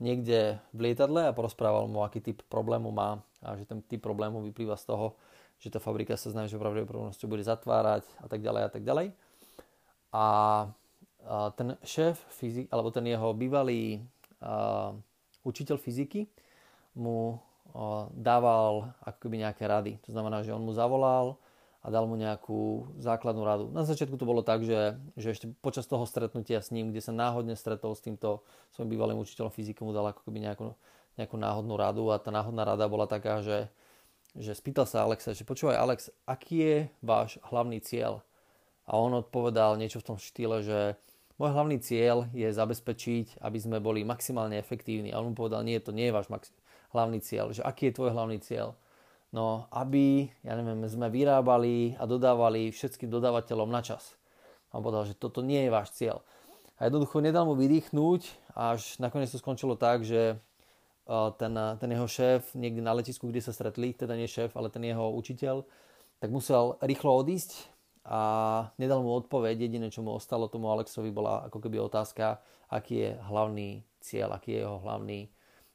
niekde 0.00 0.56
v 0.72 0.90
lietadle 0.90 1.28
a 1.28 1.36
porozprával 1.36 1.84
mu, 1.84 2.00
aký 2.00 2.24
typ 2.24 2.40
problému 2.48 2.88
má 2.88 3.20
a 3.44 3.56
že 3.56 3.68
ten 3.68 3.84
typ 3.84 4.00
problému 4.00 4.40
vyplýva 4.48 4.76
z 4.80 4.88
toho, 4.88 5.16
že 5.60 5.68
tá 5.68 5.76
fabrika 5.76 6.16
sa 6.16 6.32
s 6.32 6.36
najväčšou 6.36 6.60
pravdepodobnosťou 6.60 7.28
bude 7.28 7.44
zatvárať 7.44 8.08
a 8.24 8.26
tak 8.28 8.40
ďalej 8.40 8.62
a 8.64 8.70
tak 8.72 8.82
ďalej. 8.84 9.06
A, 10.16 10.24
ten 11.52 11.76
šéf 11.84 12.16
fyzik, 12.32 12.72
alebo 12.72 12.88
ten 12.88 13.04
jeho 13.04 13.28
bývalý 13.36 14.00
a, 14.40 14.96
učiteľ 15.50 15.76
fyziky 15.82 16.30
mu 16.94 17.42
dával 18.14 18.94
akoby 19.02 19.46
nejaké 19.46 19.66
rady. 19.66 19.92
To 20.06 20.10
znamená, 20.14 20.42
že 20.42 20.54
on 20.54 20.62
mu 20.62 20.74
zavolal 20.74 21.38
a 21.80 21.86
dal 21.88 22.04
mu 22.04 22.18
nejakú 22.18 22.92
základnú 23.00 23.40
radu. 23.40 23.64
Na 23.72 23.88
začiatku 23.88 24.20
to 24.20 24.28
bolo 24.28 24.44
tak, 24.44 24.66
že, 24.66 25.00
že 25.16 25.32
ešte 25.32 25.46
počas 25.64 25.88
toho 25.88 26.04
stretnutia 26.04 26.60
s 26.60 26.68
ním, 26.74 26.92
kde 26.92 27.00
sa 27.00 27.12
náhodne 27.14 27.56
stretol 27.56 27.96
s 27.96 28.04
týmto 28.04 28.44
svojim 28.76 28.92
bývalým 28.92 29.16
učiteľom 29.16 29.48
fyziky, 29.48 29.80
mu 29.80 29.96
dal 29.96 30.12
ako 30.12 30.28
keby 30.28 30.44
nejakú, 30.44 30.76
nejakú 31.16 31.36
náhodnú 31.40 31.74
radu 31.80 32.12
a 32.12 32.20
tá 32.20 32.28
náhodná 32.28 32.68
rada 32.68 32.84
bola 32.84 33.08
taká, 33.08 33.40
že, 33.40 33.72
že 34.36 34.52
spýtal 34.52 34.84
sa 34.84 35.08
Alexa, 35.08 35.32
že 35.32 35.48
počúvaj 35.48 35.80
Alex, 35.80 36.12
aký 36.28 36.56
je 36.60 36.76
váš 37.00 37.40
hlavný 37.48 37.80
cieľ? 37.80 38.20
A 38.84 39.00
on 39.00 39.16
odpovedal 39.16 39.80
niečo 39.80 40.04
v 40.04 40.08
tom 40.12 40.18
štýle, 40.20 40.60
že 40.60 41.00
môj 41.40 41.56
hlavný 41.56 41.80
cieľ 41.80 42.28
je 42.36 42.52
zabezpečiť, 42.52 43.40
aby 43.40 43.56
sme 43.56 43.80
boli 43.80 44.04
maximálne 44.04 44.60
efektívni. 44.60 45.08
A 45.08 45.24
on 45.24 45.32
mu 45.32 45.34
povedal, 45.34 45.64
nie, 45.64 45.80
to 45.80 45.96
nie 45.96 46.12
je 46.12 46.14
váš 46.14 46.28
max- 46.28 46.52
hlavný 46.92 47.24
cieľ. 47.24 47.56
Že 47.56 47.64
aký 47.64 47.88
je 47.88 47.96
tvoj 47.96 48.12
hlavný 48.12 48.44
cieľ? 48.44 48.76
No, 49.32 49.64
aby, 49.72 50.28
ja 50.44 50.52
neviem, 50.52 50.84
sme 50.84 51.08
vyrábali 51.08 51.96
a 51.96 52.04
dodávali 52.04 52.68
všetkým 52.68 53.08
dodávateľom 53.08 53.72
na 53.72 53.80
čas. 53.80 54.20
A 54.68 54.78
on 54.78 54.84
povedal, 54.84 55.08
že 55.08 55.16
toto 55.16 55.40
nie 55.40 55.64
je 55.64 55.70
váš 55.72 55.96
cieľ. 55.96 56.20
A 56.76 56.90
jednoducho 56.90 57.24
nedal 57.24 57.48
mu 57.48 57.56
vydýchnuť, 57.56 58.52
až 58.52 59.00
nakoniec 59.00 59.32
to 59.32 59.40
skončilo 59.40 59.80
tak, 59.80 60.04
že 60.04 60.36
ten, 61.40 61.54
ten 61.80 61.90
jeho 61.90 62.06
šéf 62.06 62.52
niekde 62.52 62.84
na 62.84 62.92
letisku, 62.94 63.28
kde 63.32 63.42
sa 63.42 63.52
stretli, 63.56 63.96
teda 63.96 64.12
nie 64.14 64.28
šéf, 64.28 64.54
ale 64.54 64.68
ten 64.68 64.84
jeho 64.84 65.10
učiteľ, 65.16 65.64
tak 66.20 66.28
musel 66.28 66.76
rýchlo 66.84 67.16
odísť 67.16 67.79
a 68.04 68.20
nedal 68.80 69.04
mu 69.04 69.12
odpoveď. 69.18 69.68
Jediné, 69.68 69.92
čo 69.92 70.00
mu 70.00 70.16
ostalo 70.16 70.48
tomu 70.48 70.72
Alexovi, 70.72 71.12
bola 71.12 71.46
ako 71.46 71.58
keby 71.60 71.80
otázka, 71.80 72.40
aký 72.72 72.94
je 73.04 73.10
hlavný 73.28 73.84
cieľ, 74.00 74.36
aký 74.36 74.56
je 74.56 74.60
jeho 74.64 74.78
hlavný 74.80 75.28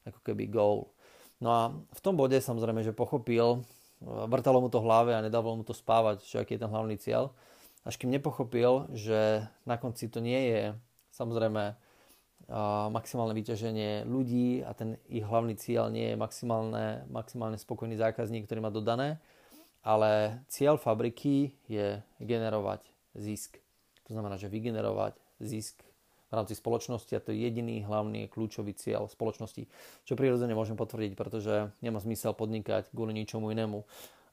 ako 0.05 0.19
keby 0.25 0.49
goal. 0.49 0.93
No 1.37 1.49
a 1.51 1.61
v 1.73 2.01
tom 2.01 2.17
bode 2.17 2.37
samozrejme, 2.39 2.81
že 2.81 2.95
pochopil, 2.95 3.61
vrtalo 4.03 4.61
mu 4.61 4.69
to 4.69 4.81
hlave 4.81 5.13
a 5.13 5.23
nedávalo 5.23 5.61
mu 5.61 5.65
to 5.67 5.75
spávať, 5.75 6.25
že 6.25 6.41
aký 6.41 6.57
je 6.57 6.61
ten 6.65 6.71
hlavný 6.71 6.95
cieľ. 6.97 7.35
Až 7.85 8.01
kým 8.01 8.09
nepochopil, 8.09 8.89
že 8.97 9.45
na 9.65 9.77
konci 9.77 10.09
to 10.09 10.17
nie 10.17 10.49
je 10.49 10.63
samozrejme 11.13 11.77
maximálne 12.93 13.33
vyťaženie 13.33 14.05
ľudí 14.05 14.61
a 14.61 14.73
ten 14.77 15.01
ich 15.09 15.25
hlavný 15.25 15.57
cieľ 15.57 15.89
nie 15.89 16.13
je 16.13 16.17
maximálne, 16.17 17.05
maximálne 17.09 17.57
spokojný 17.57 17.97
zákazník, 17.97 18.45
ktorý 18.45 18.61
má 18.61 18.69
dodané, 18.69 19.17
ale 19.85 20.41
cieľ 20.49 20.81
fabriky 20.81 21.53
je 21.69 22.01
generovať 22.17 22.81
zisk. 23.13 23.61
To 24.09 24.17
znamená, 24.17 24.41
že 24.41 24.49
vygenerovať 24.49 25.13
zisk 25.45 25.85
v 26.29 26.33
rámci 26.33 26.57
spoločnosti 26.57 27.13
a 27.13 27.21
to 27.21 27.29
je 27.29 27.45
jediný 27.45 27.85
hlavný 27.85 28.25
kľúčový 28.33 28.73
cieľ 28.73 29.05
spoločnosti, 29.05 29.69
čo 30.09 30.13
prirodzene 30.17 30.57
môžem 30.57 30.73
potvrdiť, 30.73 31.13
pretože 31.13 31.69
nemá 31.85 32.01
zmysel 32.01 32.33
podnikať 32.33 32.89
kvôli 32.89 33.13
ničomu 33.13 33.53
inému. 33.53 33.85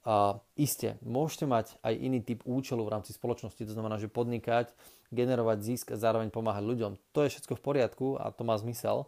A 0.02 0.42
iste, 0.58 0.98
môžete 1.04 1.46
mať 1.46 1.78
aj 1.84 1.94
iný 1.94 2.18
typ 2.24 2.42
účelu 2.42 2.82
v 2.82 2.90
rámci 2.90 3.14
spoločnosti, 3.14 3.62
to 3.62 3.76
znamená, 3.76 4.02
že 4.02 4.10
podnikať, 4.10 4.74
generovať 5.14 5.58
zisk 5.62 5.86
a 5.94 6.00
zároveň 6.00 6.32
pomáhať 6.34 6.64
ľuďom. 6.66 6.98
To 7.14 7.22
je 7.22 7.30
všetko 7.38 7.54
v 7.60 7.62
poriadku 7.62 8.06
a 8.18 8.34
to 8.34 8.42
má 8.42 8.58
zmysel, 8.58 9.06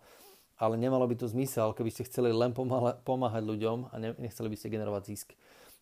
ale 0.54 0.78
nemalo 0.78 1.02
by 1.10 1.18
to 1.18 1.26
zmysel, 1.26 1.74
keby 1.74 1.90
ste 1.90 2.06
chceli 2.06 2.30
len 2.30 2.54
pomáhať 3.02 3.42
ľuďom 3.42 3.90
a 3.90 3.94
nechceli 4.22 4.46
by 4.46 4.56
ste 4.60 4.70
generovať 4.70 5.02
zisk. 5.10 5.34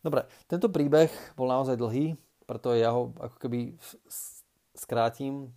Dobre, 0.02 0.26
tento 0.50 0.66
príbeh 0.66 1.14
bol 1.38 1.46
naozaj 1.46 1.78
dlhý, 1.78 2.18
preto 2.50 2.74
ja 2.74 2.90
ho 2.90 3.14
ako 3.22 3.36
keby 3.38 3.78
skrátim 4.74 5.54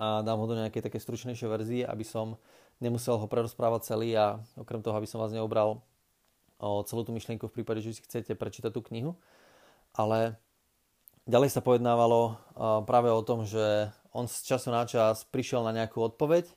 a 0.00 0.24
dám 0.24 0.40
ho 0.40 0.48
do 0.48 0.56
nejakej 0.56 0.88
také 0.88 0.96
stručnejšej 0.96 1.48
verzie, 1.48 1.82
aby 1.84 2.00
som 2.00 2.40
nemusel 2.80 3.20
ho 3.20 3.28
prerozprávať 3.28 3.92
celý 3.92 4.16
a 4.16 4.40
okrem 4.56 4.80
toho, 4.80 4.96
aby 4.96 5.04
som 5.04 5.20
vás 5.20 5.28
neobral 5.28 5.84
o 6.56 6.80
celú 6.88 7.04
tú 7.04 7.12
myšlienku 7.12 7.52
v 7.52 7.60
prípade, 7.60 7.84
že 7.84 8.00
si 8.00 8.04
chcete 8.04 8.32
prečítať 8.32 8.72
tú 8.72 8.80
knihu. 8.80 9.12
Ale 9.92 10.40
ďalej 11.28 11.52
sa 11.52 11.60
pojednávalo 11.60 12.40
práve 12.88 13.12
o 13.12 13.20
tom, 13.20 13.44
že 13.44 13.92
on 14.08 14.24
z 14.24 14.40
času 14.56 14.72
na 14.72 14.88
čas 14.88 15.28
prišiel 15.28 15.60
na 15.60 15.76
nejakú 15.76 16.00
odpoveď 16.00 16.48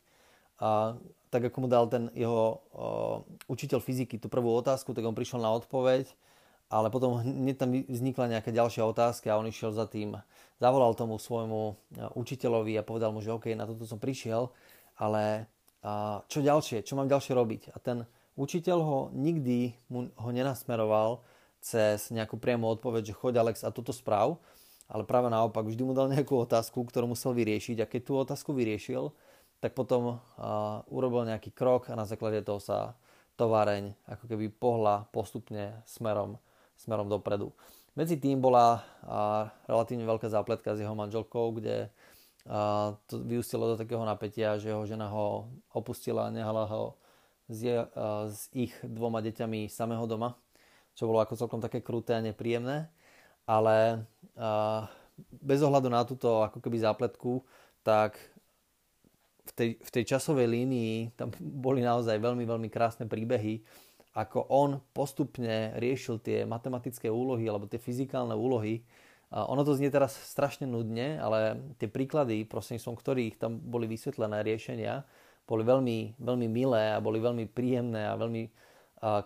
a 0.63 0.95
tak 1.27 1.51
ako 1.51 1.57
mu 1.63 1.67
dal 1.67 1.91
ten 1.91 2.07
jeho 2.15 2.63
učiteľ 3.51 3.83
fyziky 3.83 4.23
tú 4.23 4.31
prvú 4.31 4.55
otázku, 4.55 4.95
tak 4.95 5.03
on 5.03 5.15
prišiel 5.15 5.43
na 5.43 5.51
odpoveď 5.51 6.07
ale 6.69 6.93
potom 6.93 7.17
hneď 7.19 7.55
tam 7.57 7.73
vznikla 7.73 8.37
nejaká 8.37 8.53
ďalšia 8.53 8.85
otázka 8.85 9.33
a 9.33 9.39
on 9.41 9.49
išiel 9.49 9.73
za 9.73 9.89
tým, 9.89 10.17
zavolal 10.61 10.93
tomu 10.93 11.17
svojmu 11.17 11.61
e, 11.65 11.73
učiteľovi 12.13 12.77
a 12.77 12.85
povedal 12.85 13.09
mu, 13.09 13.25
že 13.25 13.33
OK, 13.33 13.51
na 13.57 13.65
toto 13.65 13.89
som 13.89 13.97
prišiel, 13.97 14.53
ale 15.01 15.49
čo 16.27 16.43
ďalšie, 16.43 16.83
čo 16.83 16.99
mám 16.99 17.07
ďalšie 17.07 17.31
robiť? 17.31 17.61
A 17.71 17.77
ten 17.79 18.03
učiteľ 18.35 18.77
ho 18.83 18.99
nikdy 19.15 19.71
mu 19.87 20.11
ho 20.11 20.29
nenasmeroval 20.31 21.23
cez 21.63 22.11
nejakú 22.11 22.35
priamu 22.35 22.67
odpoveď, 22.75 23.11
že 23.11 23.17
choď 23.19 23.39
Alex 23.39 23.63
a 23.63 23.71
toto 23.71 23.95
správ, 23.95 24.39
ale 24.91 25.07
práve 25.07 25.31
naopak 25.31 25.63
vždy 25.63 25.83
mu 25.87 25.95
dal 25.95 26.11
nejakú 26.11 26.35
otázku, 26.35 26.83
ktorú 26.83 27.15
musel 27.15 27.31
vyriešiť. 27.31 27.83
A 27.83 27.87
keď 27.87 28.01
tú 28.03 28.13
otázku 28.19 28.51
vyriešil, 28.51 29.11
tak 29.59 29.75
potom 29.75 30.17
uh, 30.17 30.19
urobil 30.87 31.27
nejaký 31.27 31.51
krok 31.51 31.91
a 31.91 31.99
na 31.99 32.07
základe 32.07 32.43
toho 32.43 32.63
sa 32.63 32.95
továreň 33.35 33.95
ako 34.07 34.23
keby 34.27 34.51
pohla 34.51 35.07
postupne 35.11 35.79
smerom 35.87 36.39
smerom 36.79 37.11
dopredu. 37.11 37.51
Medzi 37.99 38.15
tým 38.15 38.39
bola 38.39 38.79
relatívne 39.67 40.07
veľká 40.07 40.31
zápletka 40.31 40.71
s 40.71 40.79
jeho 40.79 40.95
manželkou, 40.95 41.59
kde 41.59 41.91
to 43.05 43.19
vyústilo 43.27 43.75
do 43.75 43.75
takého 43.75 44.01
napätia, 44.07 44.55
že 44.55 44.71
jeho 44.71 44.87
žena 44.87 45.11
ho 45.11 45.51
opustila 45.75 46.31
a 46.31 46.33
nehala 46.33 46.63
ho 46.71 46.95
s, 47.51 47.59
je, 47.59 47.75
s 48.31 48.47
ich 48.55 48.71
dvoma 48.81 49.19
deťami 49.19 49.67
samého 49.67 50.07
doma, 50.07 50.39
čo 50.95 51.05
bolo 51.05 51.19
ako 51.19 51.35
celkom 51.35 51.59
také 51.59 51.83
kruté 51.83 52.15
a 52.15 52.23
nepríjemné. 52.23 52.87
Ale 53.43 54.07
bez 55.19 55.59
ohľadu 55.59 55.91
na 55.91 56.07
túto 56.07 56.45
ako 56.45 56.63
keby 56.63 56.79
zápletku, 56.79 57.43
tak 57.83 58.15
v 59.49 59.51
tej, 59.57 59.69
v 59.81 59.89
tej 59.89 60.03
časovej 60.15 60.45
línii 60.45 61.17
tam 61.17 61.33
boli 61.41 61.81
naozaj 61.81 62.21
veľmi, 62.21 62.45
veľmi 62.45 62.69
krásne 62.69 63.09
príbehy, 63.09 63.65
ako 64.19 64.51
on 64.51 64.83
postupne 64.91 65.71
riešil 65.79 66.19
tie 66.19 66.43
matematické 66.43 67.07
úlohy 67.07 67.47
alebo 67.47 67.71
tie 67.71 67.79
fyzikálne 67.79 68.35
úlohy. 68.35 68.83
Ono 69.31 69.61
to 69.63 69.77
znie 69.77 69.87
teraz 69.87 70.17
strašne 70.17 70.67
nudne, 70.67 71.21
ale 71.21 71.55
tie 71.79 71.87
príklady, 71.87 72.43
prostredníctvom 72.43 72.97
ktorých 72.99 73.39
tam 73.39 73.61
boli 73.63 73.87
vysvetlené 73.87 74.43
riešenia, 74.43 75.07
boli 75.47 75.63
veľmi, 75.63 76.19
veľmi 76.19 76.47
milé 76.51 76.93
a 76.93 76.99
boli 76.99 77.23
veľmi 77.23 77.45
príjemné 77.47 78.09
a 78.09 78.19
veľmi 78.19 78.51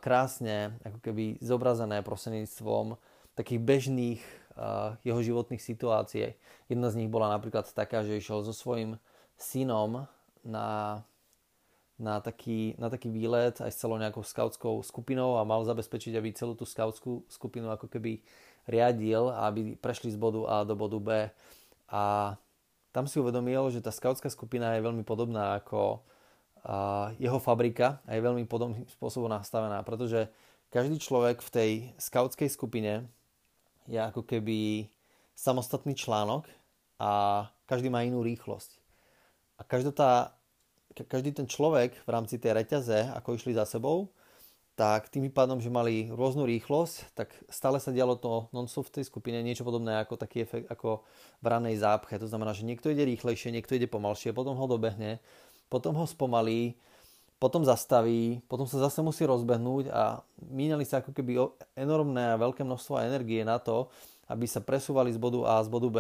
krásne 0.04 0.78
ako 0.86 1.00
keby 1.02 1.42
zobrazené 1.42 2.06
prostredníctvom 2.06 3.00
takých 3.34 3.62
bežných 3.66 4.22
jeho 5.02 5.20
životných 5.26 5.64
situácií. 5.64 6.38
Jedna 6.70 6.94
z 6.94 7.02
nich 7.02 7.10
bola 7.10 7.34
napríklad 7.34 7.66
taká, 7.74 8.06
že 8.06 8.22
išiel 8.22 8.46
so 8.46 8.54
svojím 8.54 9.02
synom 9.34 10.06
na 10.46 11.02
na 12.02 12.18
taký, 12.20 12.74
na 12.82 12.90
taký 12.90 13.14
výlet 13.14 13.62
aj 13.62 13.70
s 13.70 13.80
celou 13.80 14.02
nejakou 14.02 14.26
skautskou 14.26 14.82
skupinou 14.82 15.38
a 15.38 15.46
mal 15.46 15.62
zabezpečiť, 15.62 16.18
aby 16.18 16.34
celú 16.34 16.58
tú 16.58 16.66
skautskú 16.66 17.26
skupinu 17.30 17.70
ako 17.70 17.86
keby 17.86 18.22
riadil 18.68 19.28
aby 19.30 19.76
prešli 19.76 20.12
z 20.12 20.18
bodu 20.18 20.48
A 20.48 20.64
do 20.64 20.76
bodu 20.76 21.00
B. 21.00 21.10
A 21.92 22.34
tam 22.96 23.06
si 23.06 23.20
uvedomil, 23.20 23.70
že 23.70 23.84
tá 23.84 23.92
skautská 23.92 24.32
skupina 24.32 24.78
je 24.78 24.86
veľmi 24.86 25.04
podobná 25.04 25.60
ako 25.60 26.02
jeho 27.20 27.40
fabrika 27.44 28.00
a 28.08 28.16
je 28.16 28.24
veľmi 28.24 28.48
podobným 28.48 28.88
spôsobom 28.88 29.28
nastavená, 29.28 29.84
pretože 29.84 30.32
každý 30.72 30.96
človek 30.96 31.44
v 31.44 31.50
tej 31.52 31.72
skautskej 32.00 32.48
skupine 32.48 33.04
je 33.86 34.00
ako 34.00 34.24
keby 34.24 34.88
samostatný 35.36 35.92
článok 35.92 36.48
a 37.04 37.46
každý 37.68 37.92
má 37.92 38.08
inú 38.08 38.24
rýchlosť. 38.24 38.80
A 39.60 39.68
každá 39.68 39.92
tá 39.92 40.12
každý 41.10 41.34
ten 41.34 41.50
človek 41.50 41.98
v 42.06 42.10
rámci 42.10 42.38
tej 42.38 42.54
reťaze, 42.54 43.10
ako 43.18 43.34
išli 43.34 43.58
za 43.58 43.66
sebou, 43.66 44.14
tak 44.74 45.14
tým 45.14 45.30
pádom, 45.30 45.62
že 45.62 45.70
mali 45.70 46.10
rôznu 46.10 46.50
rýchlosť, 46.50 47.14
tak 47.14 47.30
stále 47.46 47.78
sa 47.78 47.94
dialo 47.94 48.18
to 48.18 48.50
non-stop 48.50 48.90
v 48.90 49.02
tej 49.02 49.06
skupine, 49.06 49.38
niečo 49.46 49.62
podobné 49.62 50.02
ako 50.02 50.18
taký 50.18 50.42
efekt 50.42 50.66
ako 50.66 51.06
v 51.42 51.46
ranej 51.46 51.78
zápche. 51.78 52.18
To 52.18 52.26
znamená, 52.26 52.58
že 52.58 52.66
niekto 52.66 52.90
ide 52.90 53.06
rýchlejšie, 53.06 53.54
niekto 53.54 53.78
ide 53.78 53.86
pomalšie, 53.86 54.34
potom 54.34 54.58
ho 54.58 54.66
dobehne, 54.66 55.22
potom 55.70 55.94
ho 55.94 56.10
spomalí, 56.10 56.74
potom 57.38 57.62
zastaví, 57.62 58.42
potom 58.50 58.66
sa 58.66 58.82
zase 58.90 59.06
musí 59.06 59.30
rozbehnúť 59.30 59.94
a 59.94 60.26
mínali 60.50 60.90
sa 60.90 61.06
ako 61.06 61.12
keby 61.14 61.38
enormné 61.78 62.34
a 62.34 62.42
veľké 62.42 62.66
množstvo 62.66 63.04
energie 63.04 63.46
na 63.46 63.62
to, 63.62 63.94
aby 64.26 64.50
sa 64.50 64.64
presúvali 64.64 65.14
z 65.14 65.22
bodu 65.22 65.44
A 65.46 65.62
z 65.62 65.70
bodu 65.70 65.90
B, 65.92 66.00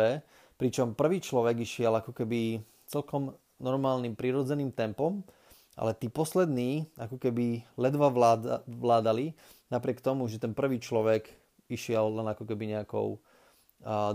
pričom 0.57 0.97
prvý 0.97 1.21
človek 1.21 1.62
išiel 1.62 1.93
ako 1.93 2.15
keby 2.15 2.63
celkom 2.88 3.35
normálnym 3.63 4.13
prirodzeným 4.13 4.75
tempom, 4.75 5.24
ale 5.74 5.96
tí 5.96 6.12
poslední 6.12 6.86
ako 7.00 7.17
keby 7.17 7.63
ledva 7.79 8.12
vláda, 8.12 8.62
vládali, 8.67 9.34
napriek 9.74 10.03
tomu, 10.03 10.29
že 10.29 10.38
ten 10.38 10.53
prvý 10.53 10.77
človek 10.77 11.32
išiel 11.72 12.13
len 12.20 12.27
ako 12.29 12.46
keby 12.46 12.77
nejakou 12.77 13.17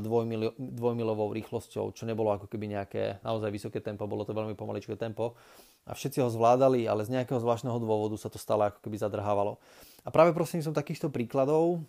dvojmilo, 0.01 0.57
dvojmilovou 0.57 1.33
rýchlosťou, 1.37 1.93
čo 1.93 2.09
nebolo 2.09 2.33
ako 2.33 2.49
keby 2.49 2.73
nejaké 2.73 3.21
naozaj 3.21 3.53
vysoké 3.53 3.85
tempo, 3.85 4.09
bolo 4.09 4.25
to 4.25 4.33
veľmi 4.33 4.57
pomaličké 4.57 4.97
tempo 4.97 5.37
a 5.85 5.93
všetci 5.93 6.25
ho 6.25 6.33
zvládali, 6.33 6.89
ale 6.89 7.05
z 7.05 7.13
nejakého 7.13 7.41
zvláštneho 7.41 7.77
dôvodu 7.77 8.17
sa 8.17 8.33
to 8.33 8.41
stále 8.41 8.69
ako 8.69 8.81
keby 8.81 8.97
zadrhávalo. 8.97 9.61
A 10.05 10.09
práve 10.09 10.33
som 10.65 10.73
takýchto 10.73 11.13
príkladov 11.13 11.85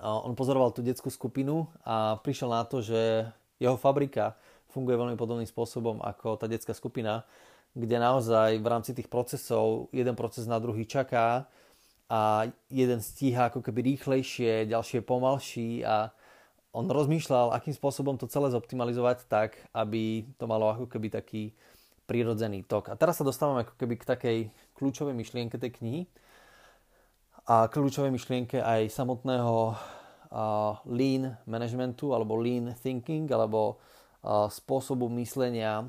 on 0.00 0.32
pozoroval 0.32 0.72
tú 0.72 0.80
detskú 0.80 1.12
skupinu 1.12 1.68
a 1.84 2.16
prišiel 2.20 2.48
na 2.52 2.64
to, 2.64 2.80
že 2.80 3.28
jeho 3.60 3.76
fabrika 3.76 4.36
funguje 4.70 4.96
veľmi 4.96 5.18
podobným 5.18 5.50
spôsobom 5.50 5.98
ako 6.00 6.38
tá 6.38 6.46
detská 6.46 6.72
skupina, 6.72 7.26
kde 7.74 8.02
naozaj 8.02 8.58
v 8.58 8.66
rámci 8.66 8.94
tých 8.94 9.06
procesov 9.06 9.90
jeden 9.94 10.18
proces 10.18 10.46
na 10.46 10.58
druhý 10.58 10.86
čaká 10.86 11.46
a 12.10 12.50
jeden 12.66 12.98
stíha 12.98 13.50
ako 13.50 13.62
keby 13.62 13.94
rýchlejšie, 13.94 14.66
ďalšie 14.66 15.06
pomalší 15.06 15.86
a 15.86 16.10
on 16.74 16.86
rozmýšľal, 16.86 17.50
akým 17.54 17.74
spôsobom 17.74 18.14
to 18.18 18.30
celé 18.30 18.50
zoptimalizovať 18.50 19.26
tak, 19.26 19.58
aby 19.74 20.26
to 20.38 20.46
malo 20.46 20.70
ako 20.70 20.86
keby 20.86 21.10
taký 21.10 21.50
prirodzený 22.10 22.66
tok. 22.66 22.90
A 22.90 22.98
teraz 22.98 23.18
sa 23.18 23.26
dostávame 23.26 23.62
ako 23.62 23.74
keby 23.78 23.94
k 23.98 24.06
takej 24.06 24.38
kľúčovej 24.74 25.14
myšlienke 25.14 25.58
tej 25.58 25.70
knihy. 25.78 26.02
a 27.50 27.66
kľúčové 27.66 28.14
myšlienke 28.14 28.62
aj 28.62 28.90
samotného 28.94 29.74
lean 30.86 31.34
managementu 31.50 32.14
alebo 32.14 32.38
lean 32.38 32.70
thinking 32.78 33.26
alebo 33.30 33.82
spôsobu 34.24 35.08
myslenia, 35.16 35.88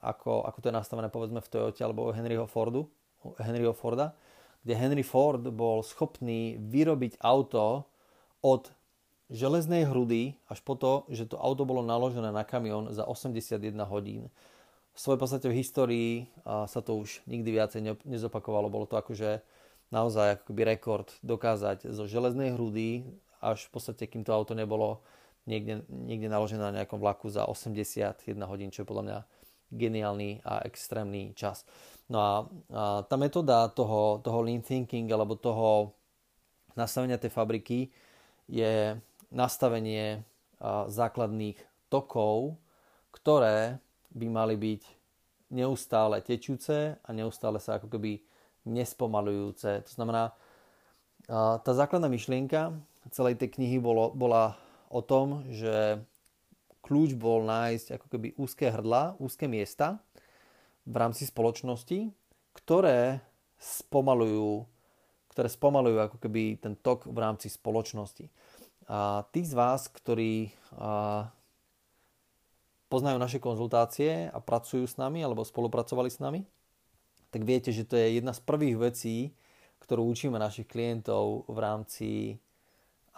ako, 0.00 0.44
ako 0.48 0.58
to 0.64 0.68
je 0.72 0.78
nastavené 0.78 1.08
povedzme 1.12 1.44
v 1.44 1.50
Toyote 1.52 1.84
alebo 1.84 2.08
Henryho 2.12 2.48
Fordu, 2.48 2.88
Henryho 3.36 3.76
Forda, 3.76 4.16
kde 4.64 4.74
Henry 4.74 5.04
Ford 5.04 5.42
bol 5.52 5.84
schopný 5.84 6.56
vyrobiť 6.56 7.20
auto 7.20 7.84
od 8.40 8.72
železnej 9.28 9.84
hrudy 9.84 10.32
až 10.48 10.64
po 10.64 10.80
to, 10.80 11.04
že 11.12 11.28
to 11.28 11.36
auto 11.36 11.68
bolo 11.68 11.84
naložené 11.84 12.32
na 12.32 12.44
kamión 12.48 12.88
za 12.92 13.04
81 13.04 13.60
hodín. 13.84 14.32
V 14.96 14.98
svojej 14.98 15.20
podstate 15.20 15.46
v 15.52 15.58
histórii 15.60 16.12
sa 16.42 16.80
to 16.80 16.98
už 16.98 17.22
nikdy 17.28 17.54
viacej 17.54 17.84
nezopakovalo. 18.08 18.72
Bolo 18.72 18.88
to 18.88 18.96
akože 18.96 19.44
naozaj 19.92 20.40
akoby 20.40 20.62
rekord 20.64 21.12
dokázať 21.20 21.92
zo 21.92 22.08
železnej 22.08 22.56
hrudy 22.56 23.04
až 23.38 23.68
v 23.68 23.70
podstate, 23.76 24.08
kým 24.10 24.24
to 24.26 24.34
auto 24.34 24.56
nebolo 24.56 25.04
niekde, 25.48 25.88
niekde 25.88 26.28
naložené 26.28 26.60
na 26.60 26.76
nejakom 26.84 27.00
vlaku 27.00 27.32
za 27.32 27.48
81 27.48 28.20
hodín, 28.44 28.68
čo 28.68 28.84
je 28.84 28.90
podľa 28.90 29.04
mňa 29.04 29.18
geniálny 29.72 30.44
a 30.44 30.60
extrémny 30.68 31.32
čas. 31.32 31.64
No 32.12 32.20
a, 32.20 32.32
a 32.72 32.82
tá 33.08 33.16
metóda 33.16 33.68
toho, 33.72 34.20
toho 34.20 34.44
lean 34.44 34.60
thinking 34.60 35.08
alebo 35.08 35.40
toho 35.40 35.96
nastavenia 36.76 37.16
tej 37.16 37.32
fabriky 37.32 37.88
je 38.48 38.96
nastavenie 39.32 40.20
a, 40.60 40.84
základných 40.88 41.56
tokov, 41.88 42.60
ktoré 43.16 43.80
by 44.12 44.26
mali 44.28 44.56
byť 44.56 44.82
neustále 45.48 46.20
tečúce 46.20 47.00
a 47.00 47.08
neustále 47.16 47.56
sa 47.56 47.80
ako 47.80 47.88
keby 47.88 48.20
nespomalujúce. 48.68 49.80
To 49.88 49.92
znamená, 49.96 50.36
tá 51.64 51.72
základná 51.72 52.12
myšlienka 52.12 52.76
celej 53.08 53.40
tej 53.40 53.56
knihy 53.56 53.80
bolo, 53.80 54.12
bola 54.12 54.56
o 54.88 55.00
tom, 55.04 55.44
že 55.52 56.00
kľúč 56.84 57.14
bol 57.20 57.44
nájsť 57.44 58.00
ako 58.00 58.06
keby 58.08 58.28
úzke 58.40 58.72
hrdla, 58.72 59.20
úzke 59.20 59.44
miesta 59.44 60.00
v 60.88 60.94
rámci 60.96 61.28
spoločnosti, 61.28 62.08
ktoré 62.56 63.20
spomalujú, 63.60 64.64
ktoré 65.34 65.48
spomalujú 65.52 65.98
ako 66.00 66.16
keby 66.16 66.56
ten 66.56 66.74
tok 66.80 67.04
v 67.04 67.18
rámci 67.20 67.52
spoločnosti. 67.52 68.32
A 68.88 69.28
tí 69.36 69.44
z 69.44 69.52
vás, 69.52 69.92
ktorí 69.92 70.48
a, 70.72 71.28
poznajú 72.88 73.20
naše 73.20 73.36
konzultácie 73.36 74.32
a 74.32 74.38
pracujú 74.40 74.88
s 74.88 74.96
nami 74.96 75.20
alebo 75.20 75.44
spolupracovali 75.44 76.08
s 76.08 76.24
nami, 76.24 76.40
tak 77.28 77.44
viete, 77.44 77.68
že 77.68 77.84
to 77.84 78.00
je 78.00 78.16
jedna 78.16 78.32
z 78.32 78.40
prvých 78.40 78.76
vecí, 78.80 79.16
ktorú 79.84 80.08
učíme 80.08 80.40
našich 80.40 80.64
klientov 80.64 81.44
v 81.44 81.58
rámci 81.60 82.08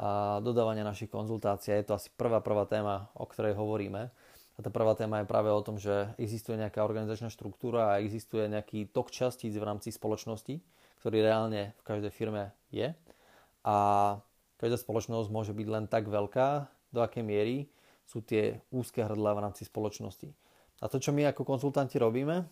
a 0.00 0.40
dodávania 0.40 0.80
našich 0.80 1.12
konzultácií. 1.12 1.76
Je 1.76 1.92
to 1.92 2.00
asi 2.00 2.09
prvá, 2.16 2.40
prvá 2.40 2.64
téma, 2.64 3.12
o 3.12 3.28
ktorej 3.28 3.52
hovoríme. 3.52 4.09
A 4.57 4.59
tá 4.64 4.73
prvá 4.73 4.97
téma 4.97 5.21
je 5.21 5.28
práve 5.28 5.52
o 5.52 5.61
tom, 5.61 5.76
že 5.76 6.16
existuje 6.16 6.57
nejaká 6.57 6.80
organizačná 6.80 7.28
štruktúra 7.28 7.92
a 7.92 8.00
existuje 8.00 8.49
nejaký 8.49 8.88
tok 8.97 9.12
častíc 9.12 9.52
v 9.52 9.64
rámci 9.64 9.92
spoločnosti, 9.92 10.57
ktorý 11.04 11.21
reálne 11.21 11.76
v 11.76 11.83
každej 11.85 12.12
firme 12.16 12.57
je. 12.73 12.97
A 13.61 13.76
každá 14.57 14.80
spoločnosť 14.80 15.28
môže 15.28 15.52
byť 15.52 15.69
len 15.69 15.85
tak 15.85 16.09
veľká, 16.09 16.73
do 16.97 17.04
akej 17.04 17.21
miery 17.21 17.69
sú 18.09 18.25
tie 18.25 18.64
úzke 18.73 19.04
hrdla 19.04 19.37
v 19.37 19.42
rámci 19.49 19.69
spoločnosti. 19.69 20.33
A 20.80 20.88
to, 20.88 20.97
čo 20.97 21.12
my 21.12 21.28
ako 21.28 21.45
konzultanti 21.45 22.00
robíme, 22.00 22.49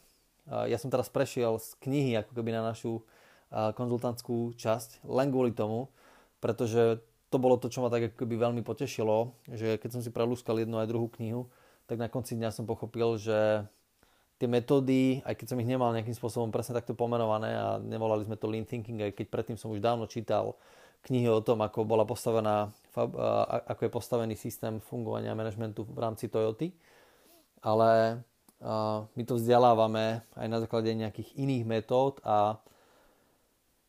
ja 0.48 0.76
som 0.76 0.92
teraz 0.92 1.08
prešiel 1.08 1.56
z 1.56 1.76
knihy 1.80 2.12
ako 2.20 2.36
keby 2.36 2.52
na 2.52 2.60
našu 2.60 3.04
konzultantskú 3.52 4.52
časť 4.56 5.04
len 5.08 5.32
kvôli 5.32 5.52
tomu, 5.56 5.88
pretože 6.38 7.02
to 7.28 7.36
bolo 7.36 7.60
to, 7.60 7.68
čo 7.68 7.84
ma 7.84 7.92
tak 7.92 8.12
akoby 8.16 8.40
veľmi 8.40 8.62
potešilo, 8.64 9.36
že 9.52 9.76
keď 9.76 9.90
som 9.96 10.00
si 10.00 10.08
prelúskal 10.08 10.60
jednu 10.60 10.80
aj 10.80 10.88
druhú 10.88 11.12
knihu, 11.20 11.48
tak 11.84 12.00
na 12.00 12.08
konci 12.08 12.36
dňa 12.36 12.52
som 12.52 12.64
pochopil, 12.64 13.20
že 13.20 13.64
tie 14.38 14.48
metódy, 14.48 15.20
aj 15.26 15.34
keď 15.34 15.46
som 15.50 15.58
ich 15.58 15.66
nemal 15.66 15.90
nejakým 15.92 16.14
spôsobom 16.14 16.54
presne 16.54 16.78
takto 16.78 16.94
pomenované 16.94 17.52
a 17.58 17.66
nevolali 17.82 18.22
sme 18.22 18.38
to 18.38 18.46
lean 18.46 18.64
thinking, 18.64 19.00
aj 19.02 19.12
keď 19.18 19.26
predtým 19.28 19.56
som 19.58 19.74
už 19.74 19.82
dávno 19.82 20.06
čítal 20.06 20.54
knihy 21.04 21.26
o 21.26 21.42
tom, 21.42 21.58
ako 21.60 21.82
bola 21.82 22.06
postavená, 22.06 22.70
ako 23.66 23.80
je 23.82 23.90
postavený 23.90 24.34
systém 24.38 24.78
fungovania 24.78 25.34
manažmentu 25.34 25.86
v 25.86 25.98
rámci 25.98 26.30
Toyoty, 26.30 26.70
ale 27.62 28.22
my 29.14 29.22
to 29.22 29.38
vzdelávame 29.38 30.22
aj 30.34 30.46
na 30.50 30.58
základe 30.58 30.90
nejakých 30.90 31.34
iných 31.38 31.64
metód 31.66 32.18
a 32.26 32.58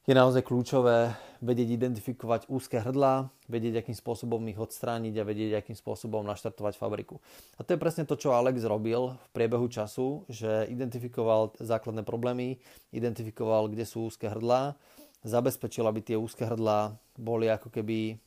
je 0.10 0.18
naozaj 0.18 0.42
kľúčové 0.42 1.14
vedieť 1.38 1.70
identifikovať 1.78 2.50
úzke 2.50 2.82
hrdlá, 2.82 3.30
vedieť, 3.46 3.86
akým 3.86 3.94
spôsobom 3.94 4.42
ich 4.50 4.58
odstrániť 4.58 5.22
a 5.22 5.28
vedieť, 5.28 5.62
akým 5.62 5.78
spôsobom 5.78 6.26
naštartovať 6.26 6.82
fabriku. 6.82 7.22
A 7.56 7.64
to 7.64 7.78
je 7.78 7.80
presne 7.80 8.10
to, 8.10 8.18
čo 8.18 8.34
Alex 8.34 8.66
robil 8.66 9.14
v 9.14 9.28
priebehu 9.38 9.70
času, 9.70 10.26
že 10.26 10.66
identifikoval 10.74 11.54
základné 11.62 12.02
problémy, 12.02 12.58
identifikoval, 12.90 13.70
kde 13.70 13.86
sú 13.86 14.10
úzke 14.10 14.26
hrdlá, 14.26 14.74
zabezpečil, 15.22 15.86
aby 15.86 16.02
tie 16.02 16.18
úzke 16.18 16.42
hrdlá 16.42 16.98
boli 17.14 17.46
ako 17.46 17.70
keby 17.70 18.18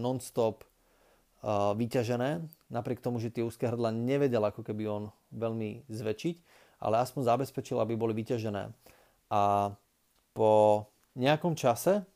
non-stop 0.00 0.64
vyťažené, 1.76 2.40
napriek 2.72 3.04
tomu, 3.04 3.20
že 3.20 3.28
tie 3.28 3.44
úzke 3.44 3.68
hrdla 3.68 3.92
nevedel 3.92 4.48
ako 4.48 4.64
keby 4.64 4.84
on 4.88 5.04
veľmi 5.36 5.92
zväčšiť, 5.92 6.36
ale 6.80 7.04
aspoň 7.04 7.20
zabezpečil, 7.20 7.76
aby 7.84 8.00
boli 8.00 8.16
vyťažené. 8.16 8.72
A 9.28 9.76
po 10.32 10.88
nejakom 11.18 11.58
čase, 11.58 12.06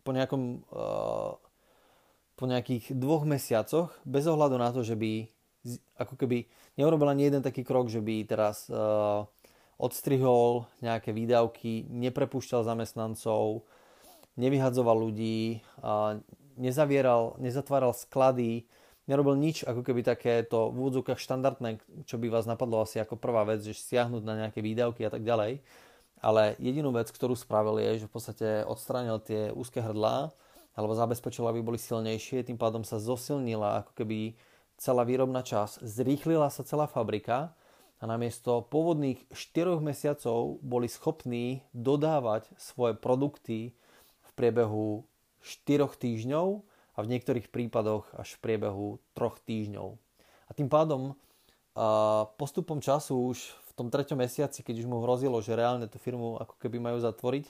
po, 0.00 0.10
nejakom, 0.14 0.42
po 2.38 2.44
nejakých 2.46 2.94
dvoch 2.96 3.26
mesiacoch, 3.28 3.92
bez 4.06 4.24
ohľadu 4.24 4.56
na 4.56 4.70
to, 4.72 4.80
že 4.86 4.96
by 4.96 5.28
ako 6.00 6.16
keby 6.16 6.48
neurobil 6.80 7.12
ani 7.12 7.28
jeden 7.28 7.44
taký 7.44 7.66
krok, 7.66 7.92
že 7.92 8.00
by 8.00 8.24
teraz 8.24 8.70
odstrihol 9.76 10.70
nejaké 10.80 11.12
výdavky, 11.12 11.90
neprepúšťal 11.90 12.64
zamestnancov, 12.64 13.68
nevyhadzoval 14.40 14.96
ľudí, 15.10 15.60
nezavieral, 16.56 17.36
nezatváral 17.42 17.92
sklady, 17.92 18.64
nerobil 19.04 19.36
nič 19.36 19.66
ako 19.66 19.82
keby 19.84 20.06
takéto 20.06 20.70
v 20.70 20.76
úvodzovkách 20.86 21.20
štandardné, 21.20 21.82
čo 22.06 22.16
by 22.16 22.30
vás 22.30 22.46
napadlo 22.46 22.84
asi 22.84 23.02
ako 23.02 23.18
prvá 23.18 23.42
vec, 23.44 23.60
že 23.64 23.76
stiahnuť 23.76 24.22
na 24.22 24.46
nejaké 24.46 24.62
výdavky 24.62 25.04
a 25.04 25.10
tak 25.12 25.26
ďalej 25.26 25.60
ale 26.20 26.56
jedinú 26.60 26.92
vec, 26.92 27.08
ktorú 27.08 27.32
spravil 27.32 27.80
je, 27.80 28.04
že 28.04 28.08
v 28.08 28.12
podstate 28.12 28.48
odstránil 28.68 29.18
tie 29.24 29.50
úzke 29.52 29.80
hrdlá 29.80 30.32
alebo 30.76 30.92
zabezpečil, 30.94 31.48
aby 31.48 31.60
boli 31.64 31.80
silnejšie, 31.80 32.46
tým 32.46 32.60
pádom 32.60 32.86
sa 32.86 33.02
zosilnila 33.02 33.84
ako 33.84 33.92
keby 33.98 34.38
celá 34.80 35.04
výrobná 35.04 35.44
časť, 35.44 35.84
zrýchlila 35.84 36.48
sa 36.48 36.64
celá 36.64 36.88
fabrika 36.88 37.52
a 38.00 38.08
namiesto 38.08 38.64
pôvodných 38.72 39.28
4 39.28 39.76
mesiacov 39.84 40.56
boli 40.64 40.88
schopní 40.88 41.60
dodávať 41.76 42.48
svoje 42.56 42.96
produkty 42.96 43.76
v 44.24 44.30
priebehu 44.32 45.04
4 45.44 45.84
týždňov 45.84 46.64
a 46.96 46.98
v 47.04 47.10
niektorých 47.12 47.52
prípadoch 47.52 48.08
až 48.16 48.36
v 48.36 48.40
priebehu 48.40 49.00
3 49.12 49.36
týždňov. 49.44 50.00
A 50.48 50.50
tým 50.56 50.72
pádom 50.72 51.12
postupom 52.40 52.80
času 52.80 53.36
už 53.36 53.38
tom 53.80 53.88
treťom 53.88 54.20
mesiaci, 54.20 54.60
keď 54.60 54.84
už 54.84 54.86
mu 54.92 55.00
hrozilo, 55.00 55.40
že 55.40 55.56
reálne 55.56 55.88
tú 55.88 55.96
firmu 55.96 56.36
ako 56.36 56.60
keby 56.60 56.76
majú 56.76 57.00
zatvoriť, 57.00 57.48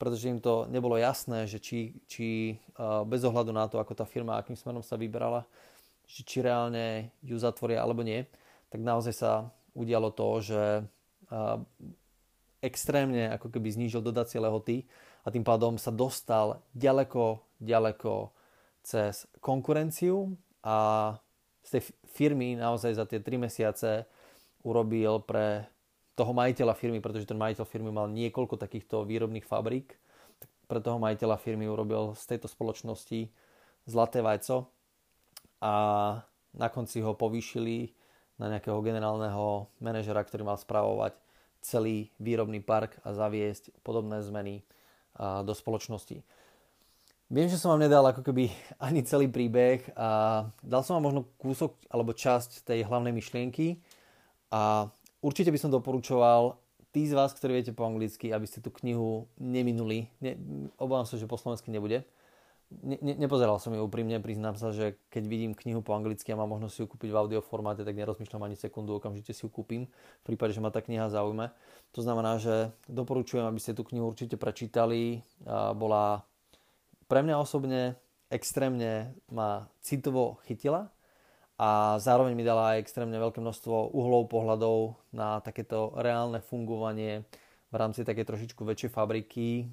pretože 0.00 0.32
im 0.32 0.40
to 0.40 0.64
nebolo 0.72 0.96
jasné, 0.96 1.44
že 1.44 1.60
či, 1.60 1.92
či 2.08 2.56
bez 3.04 3.20
ohľadu 3.28 3.52
na 3.52 3.68
to, 3.68 3.76
ako 3.76 3.92
tá 3.92 4.08
firma, 4.08 4.40
akým 4.40 4.56
smerom 4.56 4.80
sa 4.80 4.96
vyberala, 4.96 5.44
či, 6.08 6.24
či 6.24 6.40
reálne 6.40 7.12
ju 7.20 7.36
zatvoria 7.36 7.84
alebo 7.84 8.00
nie, 8.00 8.24
tak 8.72 8.80
naozaj 8.80 9.12
sa 9.12 9.52
udialo 9.76 10.08
to, 10.16 10.28
že 10.40 10.62
extrémne 12.64 13.28
ako 13.36 13.52
keby 13.52 13.68
znížil 13.68 14.00
dodacie 14.00 14.40
lehoty 14.40 14.88
a 15.22 15.28
tým 15.28 15.44
pádom 15.44 15.76
sa 15.76 15.92
dostal 15.92 16.64
ďaleko, 16.72 17.44
ďaleko 17.60 18.32
cez 18.80 19.28
konkurenciu 19.44 20.32
a 20.64 21.12
z 21.60 21.78
tej 21.78 21.82
firmy 22.08 22.56
naozaj 22.56 22.96
za 22.96 23.04
tie 23.04 23.20
3 23.20 23.44
mesiace 23.44 24.08
urobil 24.62 25.22
pre 25.22 25.66
toho 26.18 26.34
majiteľa 26.34 26.74
firmy, 26.74 26.98
pretože 26.98 27.30
ten 27.30 27.38
majiteľ 27.38 27.64
firmy 27.66 27.94
mal 27.94 28.10
niekoľko 28.10 28.58
takýchto 28.58 29.06
výrobných 29.06 29.46
fabrík, 29.46 29.94
tak 30.42 30.50
pre 30.66 30.82
toho 30.82 30.98
majiteľa 30.98 31.38
firmy 31.38 31.70
urobil 31.70 32.18
z 32.18 32.34
tejto 32.34 32.50
spoločnosti 32.50 33.30
zlaté 33.86 34.18
vajco 34.18 34.66
a 35.62 35.72
na 36.58 36.68
konci 36.74 36.98
ho 37.02 37.14
povýšili 37.14 37.94
na 38.38 38.50
nejakého 38.50 38.78
generálneho 38.82 39.70
manažera, 39.78 40.22
ktorý 40.26 40.46
mal 40.46 40.58
spravovať 40.58 41.14
celý 41.58 42.10
výrobný 42.22 42.62
park 42.62 42.98
a 43.02 43.14
zaviesť 43.14 43.74
podobné 43.82 44.22
zmeny 44.22 44.62
do 45.18 45.50
spoločnosti. 45.54 46.22
Viem, 47.28 47.50
že 47.50 47.60
som 47.60 47.74
vám 47.74 47.84
nedal 47.84 48.06
ako 48.06 48.22
keby 48.24 48.48
ani 48.78 49.02
celý 49.04 49.28
príbeh 49.28 49.84
a 49.98 50.42
dal 50.62 50.80
som 50.86 50.96
vám 50.96 51.12
možno 51.12 51.22
kúsok 51.36 51.76
alebo 51.90 52.16
časť 52.16 52.64
tej 52.64 52.86
hlavnej 52.86 53.12
myšlienky, 53.12 53.82
a 54.48 54.88
určite 55.20 55.52
by 55.52 55.58
som 55.60 55.70
doporučoval 55.72 56.56
tí 56.92 57.04
z 57.04 57.12
vás, 57.12 57.36
ktorí 57.36 57.60
viete 57.60 57.76
po 57.76 57.84
anglicky, 57.84 58.32
aby 58.32 58.48
ste 58.48 58.64
tú 58.64 58.72
knihu 58.80 59.28
neminuli, 59.36 60.08
ne, 60.24 60.40
obávam 60.80 61.04
sa, 61.04 61.20
že 61.20 61.28
po 61.28 61.36
slovensky 61.36 61.68
nebude, 61.68 62.04
ne, 62.72 62.96
ne, 63.00 63.14
nepozeral 63.16 63.60
som 63.60 63.76
ju 63.76 63.80
úprimne, 63.84 64.16
priznám 64.24 64.56
sa, 64.56 64.72
že 64.72 64.96
keď 65.12 65.24
vidím 65.28 65.52
knihu 65.52 65.84
po 65.84 65.92
anglicky 65.92 66.32
a 66.32 66.40
mám 66.40 66.48
možnosť 66.48 66.72
si 66.72 66.80
ju 66.80 66.86
kúpiť 66.88 67.10
v 67.12 67.18
audio 67.20 67.40
formáte, 67.44 67.84
tak 67.84 67.92
nerozmýšľam 67.92 68.48
ani 68.48 68.56
sekundu, 68.56 68.96
okamžite 68.96 69.36
si 69.36 69.44
ju 69.44 69.52
kúpim, 69.52 69.84
v 69.88 70.24
prípade, 70.24 70.56
že 70.56 70.64
ma 70.64 70.72
tá 70.72 70.80
kniha 70.80 71.12
zaujme. 71.12 71.52
To 71.92 72.00
znamená, 72.00 72.40
že 72.40 72.72
doporučujem, 72.88 73.44
aby 73.44 73.60
ste 73.60 73.76
tú 73.76 73.84
knihu 73.88 74.12
určite 74.12 74.36
prečítali. 74.36 75.24
Bola 75.76 76.24
pre 77.08 77.24
mňa 77.24 77.40
osobne 77.40 77.96
extrémne 78.28 79.16
ma 79.32 79.72
citovo 79.80 80.36
chytila 80.44 80.92
a 81.58 81.98
zároveň 81.98 82.38
mi 82.38 82.46
dala 82.46 82.78
aj 82.78 82.86
extrémne 82.86 83.18
veľké 83.18 83.42
množstvo 83.42 83.90
uhlov, 83.90 84.30
pohľadov 84.30 84.94
na 85.10 85.42
takéto 85.42 85.90
reálne 85.98 86.38
fungovanie 86.38 87.26
v 87.68 87.74
rámci 87.74 88.06
také 88.06 88.22
trošičku 88.22 88.62
väčšej 88.62 88.94
fabriky, 88.94 89.66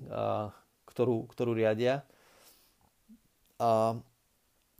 ktorú, 0.90 1.30
ktorú 1.30 1.54
riadia 1.54 2.02
a 3.62 3.96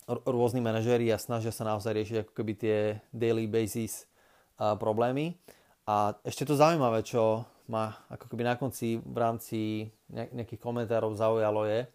rôzni 0.06 0.60
manažéri 0.60 1.10
a 1.14 1.22
snažia 1.22 1.54
sa 1.54 1.64
naozaj 1.66 1.94
riešiť 1.94 2.18
ako 2.26 2.34
keby 2.36 2.54
tie 2.58 2.78
daily 3.14 3.46
basis 3.46 4.10
problémy. 4.58 5.38
A 5.86 6.18
ešte 6.26 6.50
to 6.50 6.58
zaujímavé, 6.58 7.06
čo 7.06 7.46
ma 7.70 7.94
ako 8.10 8.30
keby 8.30 8.46
na 8.46 8.58
konci 8.58 8.98
v 8.98 9.18
rámci 9.18 9.90
nejakých 10.10 10.62
komentárov 10.62 11.14
zaujalo 11.18 11.70
je, 11.70 11.86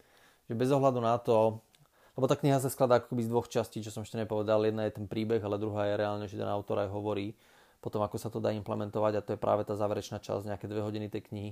že 0.50 0.54
bez 0.54 0.70
ohľadu 0.70 0.98
na 1.02 1.18
to, 1.18 1.62
lebo 2.14 2.26
tá 2.26 2.34
kniha 2.34 2.58
sa 2.58 2.70
skladá 2.72 2.98
ako 2.98 3.14
keby 3.14 3.22
z 3.26 3.30
dvoch 3.30 3.48
častí, 3.48 3.80
čo 3.80 3.94
som 3.94 4.02
ešte 4.02 4.18
nepovedal. 4.18 4.62
Jedna 4.66 4.86
je 4.88 4.98
ten 4.98 5.06
príbeh, 5.06 5.40
ale 5.40 5.60
druhá 5.60 5.90
je 5.90 5.94
reálne, 5.98 6.26
že 6.26 6.40
ten 6.40 6.48
autor 6.48 6.82
aj 6.82 6.90
hovorí 6.90 7.34
potom, 7.80 8.04
ako 8.04 8.16
sa 8.20 8.28
to 8.28 8.44
dá 8.44 8.52
implementovať 8.52 9.12
a 9.16 9.24
to 9.24 9.32
je 9.34 9.40
práve 9.40 9.64
tá 9.64 9.72
záverečná 9.72 10.20
časť, 10.20 10.52
nejaké 10.52 10.68
dve 10.68 10.84
hodiny 10.84 11.08
tej 11.08 11.32
knihy, 11.32 11.50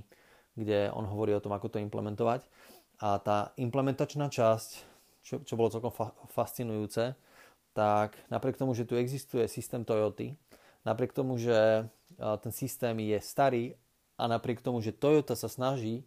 kde 0.53 0.93
on 0.93 1.09
hovorí 1.09 1.33
o 1.33 1.41
tom, 1.41 1.57
ako 1.57 1.73
to 1.73 1.81
implementovať. 1.81 2.45
A 3.01 3.17
tá 3.17 3.55
implementačná 3.57 4.29
časť 4.29 4.85
čo, 5.23 5.41
čo 5.45 5.53
bolo 5.53 5.69
celkom 5.69 5.93
fa- 5.93 6.15
fascinujúce, 6.31 7.13
tak 7.77 8.17
napriek 8.33 8.57
tomu, 8.57 8.73
že 8.73 8.87
tu 8.87 8.97
existuje 8.97 9.45
systém 9.45 9.85
Toyoty, 9.85 10.33
napriek 10.83 11.13
tomu, 11.13 11.37
že 11.37 11.85
ten 12.17 12.51
systém 12.51 12.97
je 12.97 13.19
starý 13.21 13.65
a 14.17 14.25
napriek 14.25 14.59
tomu, 14.65 14.81
že 14.81 14.95
Toyota 14.95 15.37
sa 15.37 15.47
snaží 15.47 16.03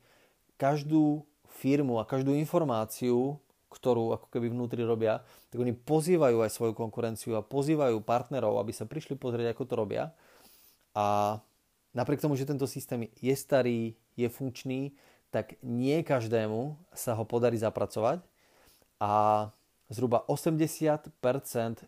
každú 0.59 1.25
firmu 1.49 2.03
a 2.03 2.09
každú 2.09 2.35
informáciu, 2.35 3.39
ktorú 3.73 4.13
ako 4.21 4.29
keby 4.29 4.53
vnútri 4.53 4.85
robia, 4.85 5.25
tak 5.49 5.59
oni 5.65 5.73
pozývajú 5.73 6.45
aj 6.45 6.53
svoju 6.53 6.77
konkurenciu 6.77 7.33
a 7.41 7.43
pozývajú 7.43 8.05
partnerov, 8.05 8.61
aby 8.61 8.77
sa 8.77 8.85
prišli 8.85 9.17
pozrieť, 9.17 9.57
ako 9.57 9.65
to 9.65 9.75
robia. 9.75 10.13
A 10.93 11.41
napriek 11.97 12.21
tomu, 12.21 12.37
že 12.37 12.45
tento 12.45 12.69
systém 12.69 13.09
je 13.25 13.33
starý, 13.33 13.97
je 14.15 14.29
funkčný, 14.29 14.93
tak 15.33 15.57
nie 15.65 16.05
každému 16.05 16.77
sa 16.93 17.17
ho 17.17 17.25
podarí 17.25 17.57
zapracovať 17.57 18.21
a 19.01 19.49
zhruba 19.89 20.25
80% 20.29 21.17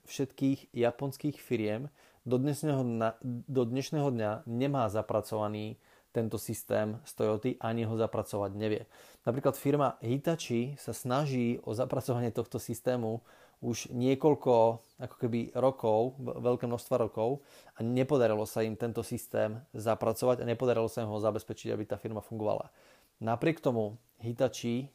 všetkých 0.09 0.73
japonských 0.73 1.37
firiem 1.37 1.93
do 2.25 2.41
dnešného, 2.41 2.81
dňa, 2.81 3.11
do 3.49 3.63
dnešného 3.69 4.09
dňa 4.09 4.31
nemá 4.49 4.89
zapracovaný 4.89 5.77
tento 6.15 6.39
systém 6.39 7.03
z 7.03 7.13
Toyoty 7.19 7.51
ani 7.59 7.83
ho 7.83 7.99
zapracovať 7.99 8.55
nevie. 8.55 8.87
Napríklad 9.27 9.59
firma 9.59 9.99
Hitachi 9.99 10.79
sa 10.79 10.95
snaží 10.95 11.59
o 11.67 11.75
zapracovanie 11.75 12.31
tohto 12.31 12.63
systému 12.63 13.19
už 13.59 13.91
niekoľko 13.91 14.55
ako 15.03 15.17
keby 15.19 15.51
rokov, 15.59 16.15
veľké 16.23 16.71
množstva 16.71 16.97
rokov 17.03 17.43
a 17.75 17.83
nepodarilo 17.83 18.47
sa 18.47 18.63
im 18.63 18.79
tento 18.79 19.03
systém 19.03 19.59
zapracovať 19.75 20.45
a 20.45 20.49
nepodarilo 20.49 20.87
sa 20.87 21.03
im 21.03 21.11
ho 21.11 21.19
zabezpečiť, 21.19 21.75
aby 21.75 21.85
tá 21.89 21.99
firma 21.99 22.23
fungovala. 22.23 22.71
Napriek 23.19 23.59
tomu 23.59 23.99
Hitachi 24.23 24.87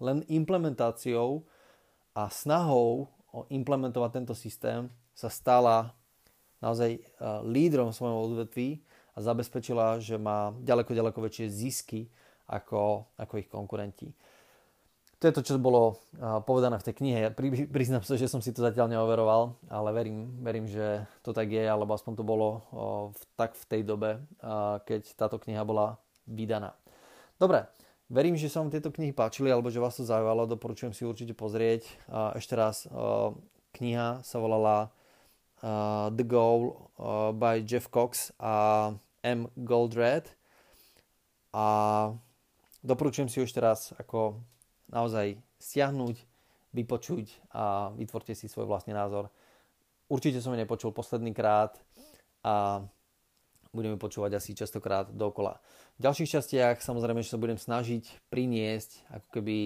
len 0.00 0.24
implementáciou 0.30 1.44
a 2.14 2.30
snahou 2.30 3.10
o 3.34 3.44
implementovať 3.50 4.10
tento 4.22 4.34
systém 4.38 4.86
sa 5.12 5.28
stala 5.28 5.92
naozaj 6.62 7.02
lídrom 7.44 7.90
v 7.90 7.98
svojom 7.98 8.18
odvetví 8.30 8.68
a 9.14 9.18
zabezpečila, 9.18 9.98
že 9.98 10.16
má 10.16 10.54
ďaleko, 10.62 10.94
ďaleko 10.94 11.18
väčšie 11.18 11.46
zisky 11.50 12.10
ako, 12.50 13.06
ako 13.18 13.34
ich 13.38 13.48
konkurenti. 13.50 14.10
To 15.20 15.28
je 15.28 15.36
to, 15.36 15.44
čo 15.44 15.60
bolo 15.60 16.00
povedané 16.48 16.80
v 16.80 16.86
tej 16.88 16.94
knihe. 16.96 17.20
Priznám 17.68 18.00
sa, 18.00 18.16
že 18.16 18.24
som 18.24 18.40
si 18.40 18.56
to 18.56 18.64
zatiaľ 18.64 18.88
neoveroval, 18.88 19.52
ale 19.68 19.92
verím, 19.92 20.40
verím 20.40 20.64
že 20.64 21.04
to 21.20 21.36
tak 21.36 21.52
je, 21.52 21.60
alebo 21.60 21.92
aspoň 21.92 22.16
to 22.16 22.24
bolo 22.24 22.64
tak 23.36 23.52
v 23.52 23.64
tej 23.68 23.82
dobe, 23.84 24.24
keď 24.88 25.02
táto 25.20 25.36
kniha 25.36 25.60
bola 25.60 26.00
vydaná. 26.24 26.72
Dobre, 27.36 27.68
Verím, 28.10 28.34
že 28.34 28.50
vám 28.50 28.74
tieto 28.74 28.90
knihy 28.90 29.14
páčili 29.14 29.54
alebo 29.54 29.70
že 29.70 29.78
vás 29.78 29.94
to 29.94 30.02
zaujalo. 30.02 30.50
Doporučujem 30.50 30.90
si 30.90 31.06
určite 31.06 31.30
pozrieť. 31.30 31.86
Ešte 32.34 32.58
raz, 32.58 32.90
kniha 33.78 34.26
sa 34.26 34.36
volala 34.42 34.90
The 35.60 36.24
Goal 36.24 36.90
by 37.36 37.64
Jeff 37.64 37.92
Cox 37.92 38.32
a 38.40 38.92
M. 39.20 39.48
Goldratt. 39.56 40.32
A 41.52 41.66
doporučujem 42.80 43.28
si 43.28 43.40
ju 43.40 43.44
ešte 43.44 43.60
raz 43.60 43.92
ako 44.00 44.40
naozaj 44.88 45.36
stiahnuť, 45.60 46.16
vypočuť 46.72 47.52
a 47.52 47.92
vytvorte 47.94 48.32
si 48.32 48.48
svoj 48.48 48.70
vlastný 48.70 48.94
názor. 48.94 49.28
Určite 50.06 50.42
som 50.42 50.54
ju 50.54 50.58
nepočul 50.58 50.94
posledný 50.94 51.34
krát 51.34 51.78
a 52.42 52.82
budeme 53.70 53.94
počúvať 53.98 54.38
asi 54.38 54.54
častokrát 54.54 55.10
dokola. 55.14 55.62
V 55.98 56.08
ďalších 56.08 56.40
častiach 56.40 56.82
samozrejme, 56.82 57.22
že 57.22 57.30
sa 57.30 57.38
budem 57.38 57.58
snažiť 57.60 58.32
priniesť 58.32 59.06
ako 59.12 59.28
keby 59.30 59.58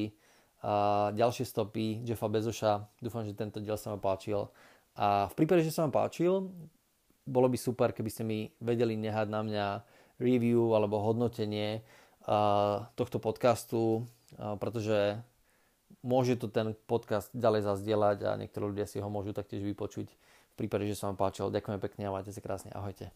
a 0.64 1.12
ďalšie 1.12 1.44
stopy 1.44 2.00
Jeffa 2.09 2.24
Bezoša. 2.33 2.88
Dúfam, 2.96 3.20
že 3.28 3.37
tento 3.37 3.61
diel 3.61 3.76
sa 3.76 3.92
vám 3.92 4.00
páčil. 4.00 4.48
A 4.94 5.26
v 5.26 5.35
prípade, 5.35 5.66
že 5.66 5.74
sa 5.74 5.83
vám 5.87 6.07
páčil, 6.07 6.54
bolo 7.26 7.48
by 7.50 7.59
super, 7.59 7.90
keby 7.90 8.11
ste 8.12 8.22
mi 8.22 8.52
vedeli 8.62 8.94
nehať 8.94 9.26
na 9.26 9.40
mňa 9.42 9.66
review 10.22 10.76
alebo 10.76 11.02
hodnotenie 11.02 11.83
tohto 12.94 13.18
podcastu, 13.18 14.07
pretože 14.38 15.18
môže 16.04 16.38
to 16.38 16.46
ten 16.46 16.76
podcast 16.87 17.33
ďalej 17.35 17.66
zazdieľať 17.66 18.18
a 18.22 18.30
niektorí 18.38 18.70
ľudia 18.70 18.87
si 18.87 19.02
ho 19.02 19.09
môžu 19.11 19.35
taktiež 19.35 19.66
vypočuť 19.66 20.09
v 20.09 20.54
prípade, 20.54 20.87
že 20.87 20.94
sa 20.94 21.11
vám 21.11 21.18
páčil. 21.18 21.50
Ďakujem 21.50 21.80
pekne 21.83 22.02
a 22.07 22.14
majte 22.14 22.30
sa 22.30 22.38
krásne. 22.44 22.70
Ahojte. 22.70 23.11